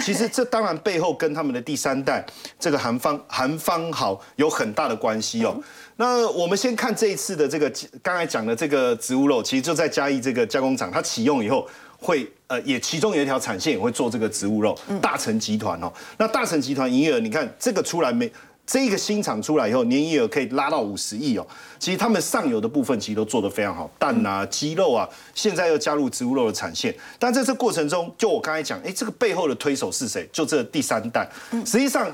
[0.00, 2.24] 其实这当然背后跟他们的第三代
[2.58, 5.54] 这个韩方韩方好有很大的关系哦。
[5.96, 7.70] 那我们先看这一次的这个
[8.02, 14.74] 刚才讲的这个植物肉，其实就在嘉义这个加工厂，它启用以后会呃也其中有一条产线也会做这个植物肉。
[15.02, 18.32] 大成集团哦，那大成集团营业额你看这个出来没？
[18.64, 21.46] 这一个新厂出来以后，年营业额可以拉到五十亿哦。
[21.78, 26.94] 其实他们上游的部分其实都做得非常好，蛋啊、鸡肉啊，现在又加入植物肉的产线。
[27.18, 30.28] 但在这过程中，就我刚才讲，哎，这个背后的推手是谁？
[30.32, 31.28] 就这第三代。
[31.66, 32.08] 实际上，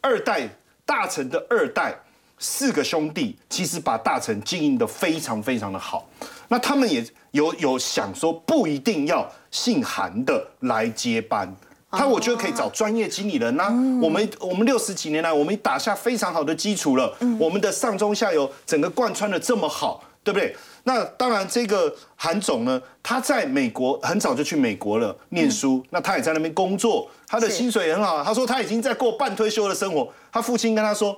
[0.00, 0.48] 二代
[0.86, 1.94] 大成的二代
[2.38, 6.08] 四个兄弟，其实把大成经营的非常非常的好。
[6.46, 11.52] 那他们也有有想说，不一定要姓韩的来接班。
[11.90, 13.68] 他我觉得可以找专业经理人呐。
[14.02, 17.16] 我们我们六十几年来，我们打下非常好的基础了。
[17.38, 20.54] 我们的上中下游整个贯穿的这么好，对不对？
[20.84, 28.22] 那当然，这个韩总呢，他在美国很早就去美国了念书，那他也在那边工作，他的薪水很好。
[28.24, 30.10] 他说他已经在过半退休的生活。
[30.32, 31.14] 他父亲跟他说：“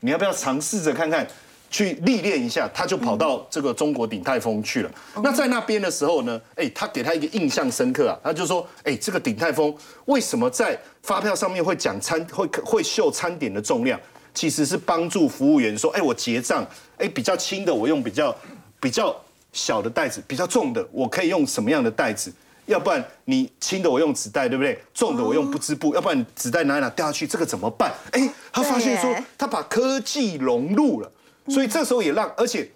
[0.00, 1.26] 你要不要尝试着看看？”
[1.74, 4.90] 去历练一下，他就跑到这个中国鼎泰丰去了。
[5.24, 13.98] 那在那边的时候呢，哎，他给他一个印象深刻啊，他就说，哎，这个鼎泰丰为什么在发票上面会讲餐，会会秀餐点的重量？
[14.32, 16.64] 其实是帮助服务员说，哎，我结账，
[16.96, 18.32] 哎，比较轻的我用比较
[18.78, 19.12] 比较
[19.52, 22.32] 小的袋子，比较重的我可以用什么样的袋子？
[22.66, 24.80] 要不然你轻的我用纸袋，对不对？
[24.94, 27.92] 重的我用不织布，要不然纸袋哪哪掉下去，这个怎么办？
[28.12, 31.10] 哎，他发现说，他把科技融入了。
[31.48, 32.70] 所以这时候也让，而且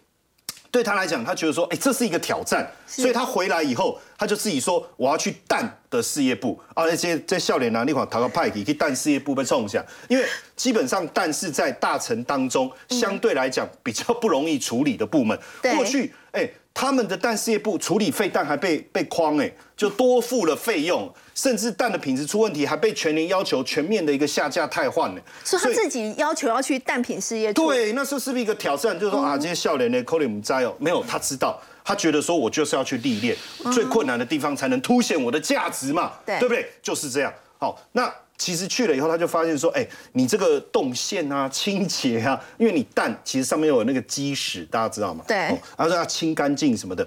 [0.70, 6.60] 对他来讲，他觉得说，哎，这是一个挑战，所以他回来以后，他就自己说，我要去淡的事业部。
[6.74, 10.24] 啊，那些在笑脸拿，那款淘个派可以淡事业部被冲一下，因为
[10.56, 16.48] 基本上淡是在大臣当中相对来讲比较不容易处理的部门，过去，哎。
[16.80, 25.20] 他们的蛋事业部处理废蛋还被被框哎，就多付了费用，甚至蛋的品质出问题，还被全年要求全面的一个下架汰换呢。
[25.42, 28.96] 所以他自己要求要去蛋品事业对，那时候是不是一个挑战？
[28.96, 33.36] 就是说啊，这些笑脸的 c o l i m 在哦，没有，他知道，他觉得说我就是要去历练
[33.72, 36.70] 最困难的地方，才能凸显我的价值嘛，对不对？
[36.80, 37.34] 就是这样。
[37.58, 38.08] 好，那。
[38.38, 45.24] 其实去了以后，他就发现说，哎，你这个动线啊、清洁啊，因为你蛋其实上面有那个鸡屎，大家知道吗？
[45.28, 45.36] 对。
[45.36, 47.06] 然后说要清干净什么的。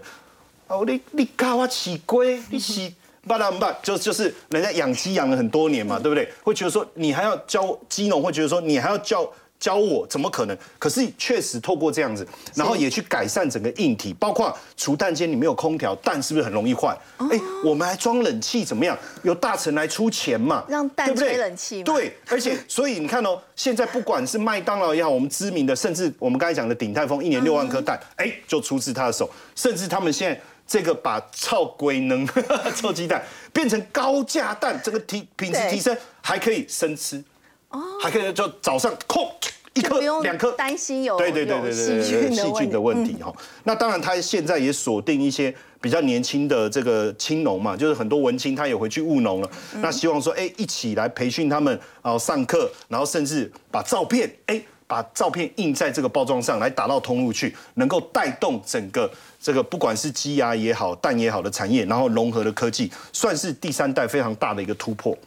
[0.67, 2.93] 哦，你你搞啊起龟，你洗
[3.25, 6.31] 巴拉巴，就就是人家养鸡养了很多年嘛，对不对？
[6.43, 9.27] 会觉得说你还要教鸡农，会觉得说你还要教。
[9.61, 10.57] 教我怎么可能？
[10.79, 16.97] 可是确实透过这样子，然后也去改善整个硬体，包括除蛋间里面有空调，蛋是不是很容易坏？
[17.19, 18.97] 哎，我们还装冷气怎么样？
[19.21, 21.83] 由大臣来出钱嘛，让蛋吹冷气。
[21.83, 29.29] 对，而且所以你看哦， 现在不管是麦当劳也好，我们知名的，甚至我们刚才讲的鼎泰丰，一年六万颗蛋，哎，就出自他的手。
[29.55, 32.27] 甚至他们现在这个把臭龟能
[32.75, 37.23] 臭鸡 蛋变成高价蛋，这个提品质提升，还可以生吃。
[37.71, 39.29] 哦，还可以就早上空
[39.73, 43.33] 一颗两颗，担心有对对对对对细菌的问题哈。
[43.63, 49.49] 那当然，他现在也锁定一些比较年轻的这个青农嘛，就是很多文青他也回去务农了。
[49.75, 59.09] 那希望说，哎，一起来培训他们，然后上课，然后甚至把照片，哎，把照片印在这个包装上来打到通路去，能够带动整个
[59.39, 65.17] 这个不管是鸡鸭也好、蛋也好的产业，然后融合的科技，算是第三代非常大的一个突破。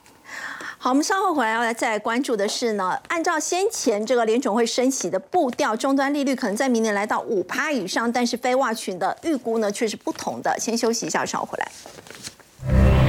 [0.84, 10.54] 好，我们稍后回来要来再来关注的是呢，按照先前这个联总会升息的步调，终端利率可能在明年来到五趴以上，但是非挖群的预估呢却是不同的。
[10.60, 13.03] 先休息一下，稍后回来。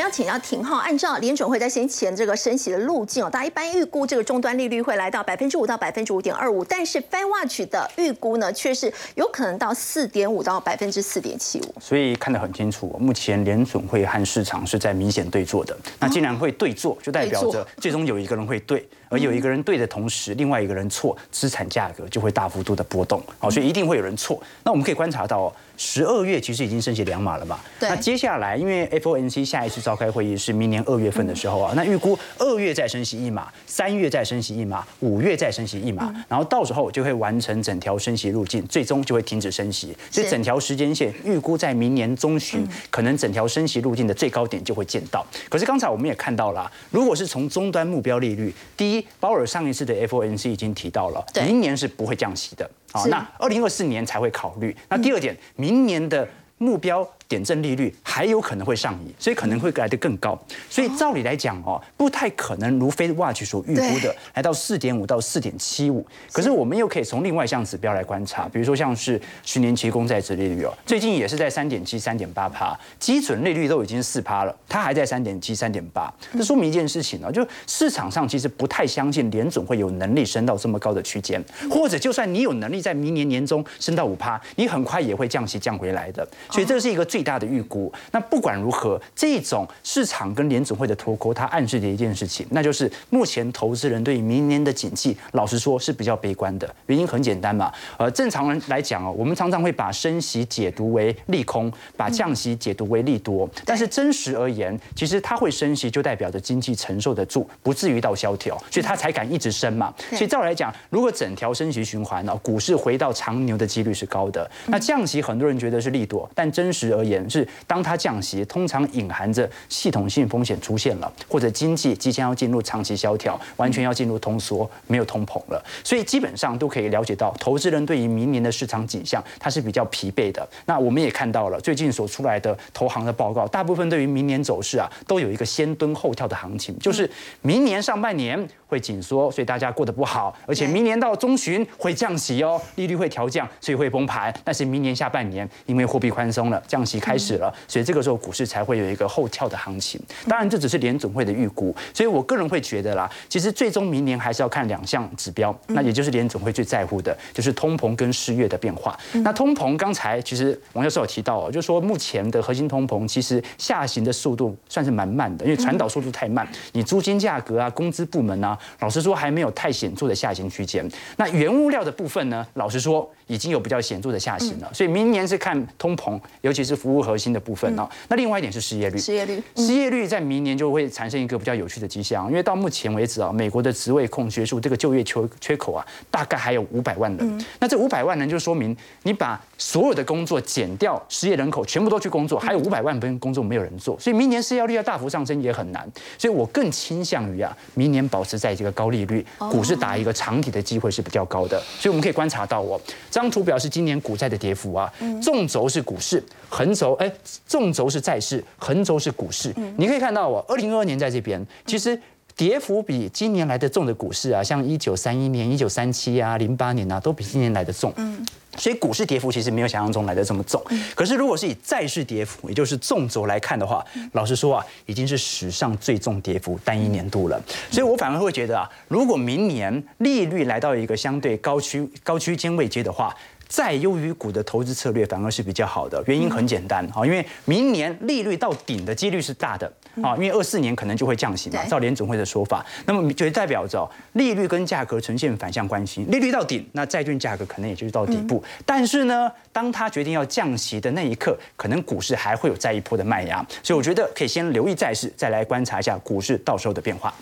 [0.00, 11.74] 们要请教廷浩，按照联准会在先前这个升息的路径哦，大家一般预估这个终端利率会来到百分之五到百分之五点二五，但是 Fed Watch 的预估呢，却是有可能到四点五到百分之四点七五。
[11.78, 15.76] 所以看得很清楚，目前联准会和市场是在明显对坐的。
[15.98, 18.88] 那既然会对坐，就代表着最终有一个人会对。
[19.10, 23.20] 而有一个人对的同时，另外一个人错，资产价格就会大幅度的波动。
[23.40, 24.40] 好，所以一定会有人错。
[24.62, 27.58] 那我们可以观察到，十二月其实已经升息两码了嘛。
[27.80, 39.96] 那接下来，因为 FOMC 下一次召开会议是明年二月份的时候啊，那预估二月再升息一码，三月再升息一码，五月再升息一码，然后到时候就会完成整条升息路径，最终就会停止升息。
[40.10, 45.26] 所以整条时间线预估在明年中旬，可能整条升息路径的最高点就会见到。
[45.48, 49.06] 可是刚才我们也看到了，如果是从终端目标利率，第一。
[49.18, 54.76] 鲍尔上一次的 FOMC 已经提到了，明年是不会降息的啊，那二零二四年才会考虑。
[54.88, 56.28] 那第二点，明年的
[56.58, 57.08] 目标。
[57.30, 60.36] 点阵利率还有可能会上移，所以可能会来得更高。
[60.68, 66.04] 所以照理来讲哦，不太可能如 Fed Watch 所预估的来到四点五到四点七五。
[66.32, 76.12] 可是我们又可以从另外一项指标来观察，比如说像是十年期公债值利率哦，最近也是在三点七、三点八趴，基准利率都已经四趴了，它还在三点七、三点八。
[76.32, 86.26] 这说明一件事情呢，就市场上其实不太相信联总会有能力升到这么高的区间，或者就算你有能力在明年年中升到五趴，你很快也会降息降回来的。
[86.50, 87.19] 所以这是一个最。
[87.20, 96.74] 最大的预估，那不管如何，这种市场跟联总会的脱钩，它暗示的一件事情，那就是目前投资人对于明年的景气，老实说是比较悲观的。
[96.86, 103.46] 原因很简单嘛，呃，正常人来讲哦，我们常常会把升息解读为利空，把降息解读为利多。
[103.66, 109.92] 但是真实而言，其实它会升息，就代表着经济承受得住，不至于到萧条，所以它才敢一直升嘛。
[110.12, 114.50] 所以照来讲，如果整条升息循环呢，股市回到长牛的几率是高的。
[114.68, 117.09] 那降息，很多人觉得是利多，但真实而言。
[117.28, 125.64] 是，当它降息，通常隐含着系统性风险出现了，或者经济即将要进入长期萧条，完全要进入通缩，没有通膨了。
[125.82, 130.46] 所以基本上都可以了解到，投资人对于明年的市场景象，它是比较疲惫的。
[130.66, 137.10] 那我们也看到了最近所出来的投行的报告，大部分对于明年走势啊，都有一个先蹲后跳的行情，就是
[137.42, 138.48] 明年上半年。
[138.70, 144.32] 会紧缩，所以大家过得不好，而且明年到中旬会降息哦，利率会调降，所以会崩盘。
[144.44, 150.00] 但是明年下半年，因为货币宽松了，降息开始了，所以这个时候股市才会有一个后跳的行情。
[150.28, 158.96] 当然，这只是联总会的预估，所以我个人会觉得啦，其实最终明年还是要看两项指标，那也就是联总会最在乎的，就是通膨跟失业的变化。
[159.24, 170.86] 那通膨刚才其实王教授有提到哦，就说目前的核心通膨其实下行的速度算是蛮慢的，因为传导速度太慢，你租金价格啊、工资部门啊，老实说还没有太显著的下行区间。
[171.16, 177.88] 那原物料的部分呢，老实说已经有比较显著的下行了，所以明年是看通膨，尤其是服务核心的部分哦。
[178.08, 187.44] 那另外一点是失业率，失业率，失业率在明年就会产生一个比较有趣的迹象，因为到目前为止啊，美国的职位空缺数这个就业缺缺口啊，大概还有五百万人。
[187.60, 195.86] 那这五百万人就说明你把所有的工作减掉，失业人口全部都去工作，还有五百万份工作没有人做，所以明年失业率要大幅上升也很难。
[196.16, 201.60] 所以我更倾向于啊，明年保持在这个高利率，股市打一个长底的机会是比较高的。
[201.78, 202.80] 所以我们可以观察到哦，
[203.10, 204.90] 这张图表示今年股债的跌幅啊，
[205.22, 207.12] 纵轴是股市，横轴哎，
[207.46, 209.54] 纵轴是债市，横轴是股市。
[209.76, 212.00] 你可以看到哦，二零二二年在这边，其实。
[212.36, 217.92] 跌幅比今年来的重的股市啊，像一九三一年、一九三七啊、零八年啊，都比今年来的重。
[217.96, 218.24] 嗯，
[218.56, 220.62] 所以股市跌幅其实没有想象中来的这么重。
[220.94, 227.40] 可是如果是以债市跌幅，也就是纵轴来看的话，老实说啊，已经是史上最重跌幅单一年度了。
[227.70, 233.14] 所以我反而会觉得啊，如果明年利率来到一个相对高区高区间位阶的话，
[233.50, 239.70] 再优于股的投资策略反而是比较好的，原因很简单啊，因为明年利率到顶的几率是大的
[240.00, 257.12] 啊，因为二四年可能就会降息嘛，照联总会的说法，那么就代表着利率跟价格呈现反向关系，利率到顶，那债券价格可能也就是到底部，但是呢，当他决定要降息的那一刻，可能股市还会有再一波的卖压，所以我觉得可以先留意债市，再来观察一下股市到时候的变化。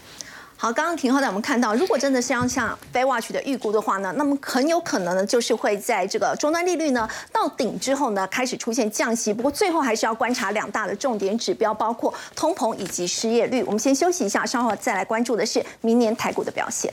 [0.60, 9.32] 好，刚刚廷浩带我们看到，如果真的是要像 Baywatch 的预估的话呢，那么很有可能呢，就是会在这个终端利率呢到顶之后呢，开始出现降息。
[9.32, 13.62] 不过最后还是要观察两大的重点指标，包括通膨以及失业率。
[13.62, 16.92] 我们先休息一下，稍后再来关注的是明年台股的表现。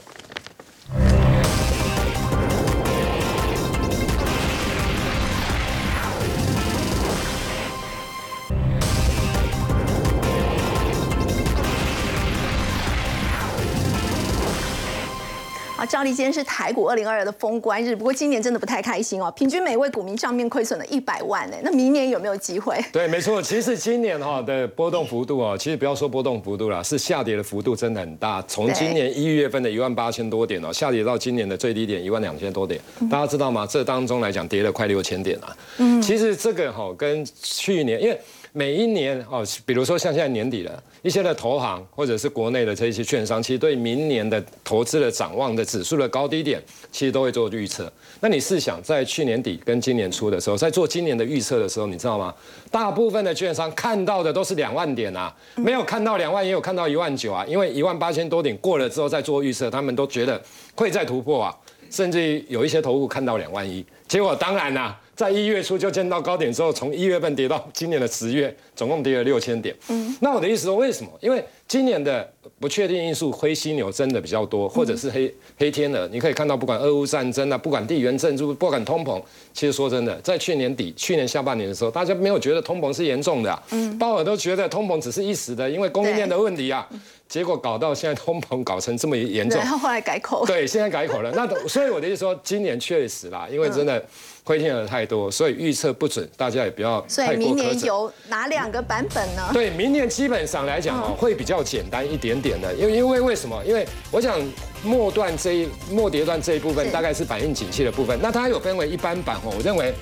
[15.85, 21.57] 啊，照例今天是台股二零二二的封关日，不过今年真的不太开心哦，平均每位股民账面亏损了一百万呢。
[21.61, 22.83] 那明年有没有机会？
[22.91, 28.41] 对，没错，其实今年哈的波动幅度哦，其实不要说波动幅度啦，是下跌的幅度真的很大。
[28.47, 32.81] 从今年一月份的一万八千多点哦，下跌到今年的最低点一万两千多点，
[33.11, 33.67] 大家知道吗？
[33.69, 35.55] 这当中来讲跌了快六千点啊。
[35.77, 38.19] 嗯，其实这个哈跟去年因为。
[38.57, 47.91] 每一年哦，比如说像现在年底了，一些的投行或者是国内的这一些券商，其实对明年的投资的展望的指数的高低点，其实都会做预测。
[48.21, 52.33] 那你试想，在去年底跟今年初的时候，在做今年的预测的时候，你知道吗？
[52.71, 57.45] 大部分的券商看到的都是两万点啊，没有看到两万，也有看到一万九啊。
[57.45, 60.41] 因为一万八千多点过了之后再做预测，他们都觉得
[60.75, 61.53] 会再突破啊，
[61.91, 64.97] 甚至于有一些投顾看到两万一，结果当然啦。
[65.15, 69.73] 在一月初就见到高点之后，从一月份跌到今年的十月，总共跌了六千点。
[69.87, 71.09] 嗯，那我的意思说，为什么？
[71.21, 76.07] 因为今年的不确定因素、灰犀牛真的比较多，或者是黑黑天鹅。
[76.11, 79.21] 你可以看到，不管俄乌战争啊，不管地缘政治，不管通膨，
[79.53, 83.63] 其实说真的，在去年底、去年下半年的时候，大家没有觉得通膨是严重的。
[83.71, 86.87] 嗯，鲍尔都觉得通膨只是一时的，因为供应链的问题啊。
[87.27, 90.45] 结果搞到现在通膨搞成这么严重，然后后来改口。
[90.45, 91.31] 对，现在改口了。
[91.31, 94.05] 那所以我的意思说，今年确实啦，因为真的
[94.45, 99.49] 灰天鹅太多，所以预测不准，大家也不要所以明年有哪两个版本呢？
[99.51, 103.61] 对，明年基本上来讲哦，会比较简单一点点的，因为因为为什么？
[103.65, 104.39] 因为我想
[104.83, 109.93] 末段这一末跌段这一部分大概是反映景气的部分，那它有分为一般版哦，我认为。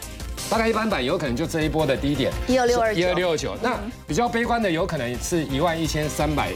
[0.49, 6.51] 大概一般版有可能就这一波的低点一二六二一二六九，那比较悲观的有可能是一万一千三百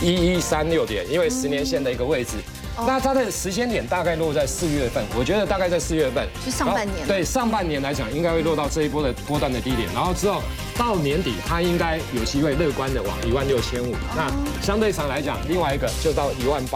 [0.00, 2.36] 一一三六点，因为十年线的一个位置，
[2.76, 10.42] 那它的时间点大概落在四月份，我觉得大概在四月份，是上半年，对上半年来讲应该会落到这一波的波段的低点，然后之后
[10.76, 14.30] 到年底它应该有机会乐观的往一万六千五，那
[14.62, 16.72] 相对上来讲，另外一个就到一万八。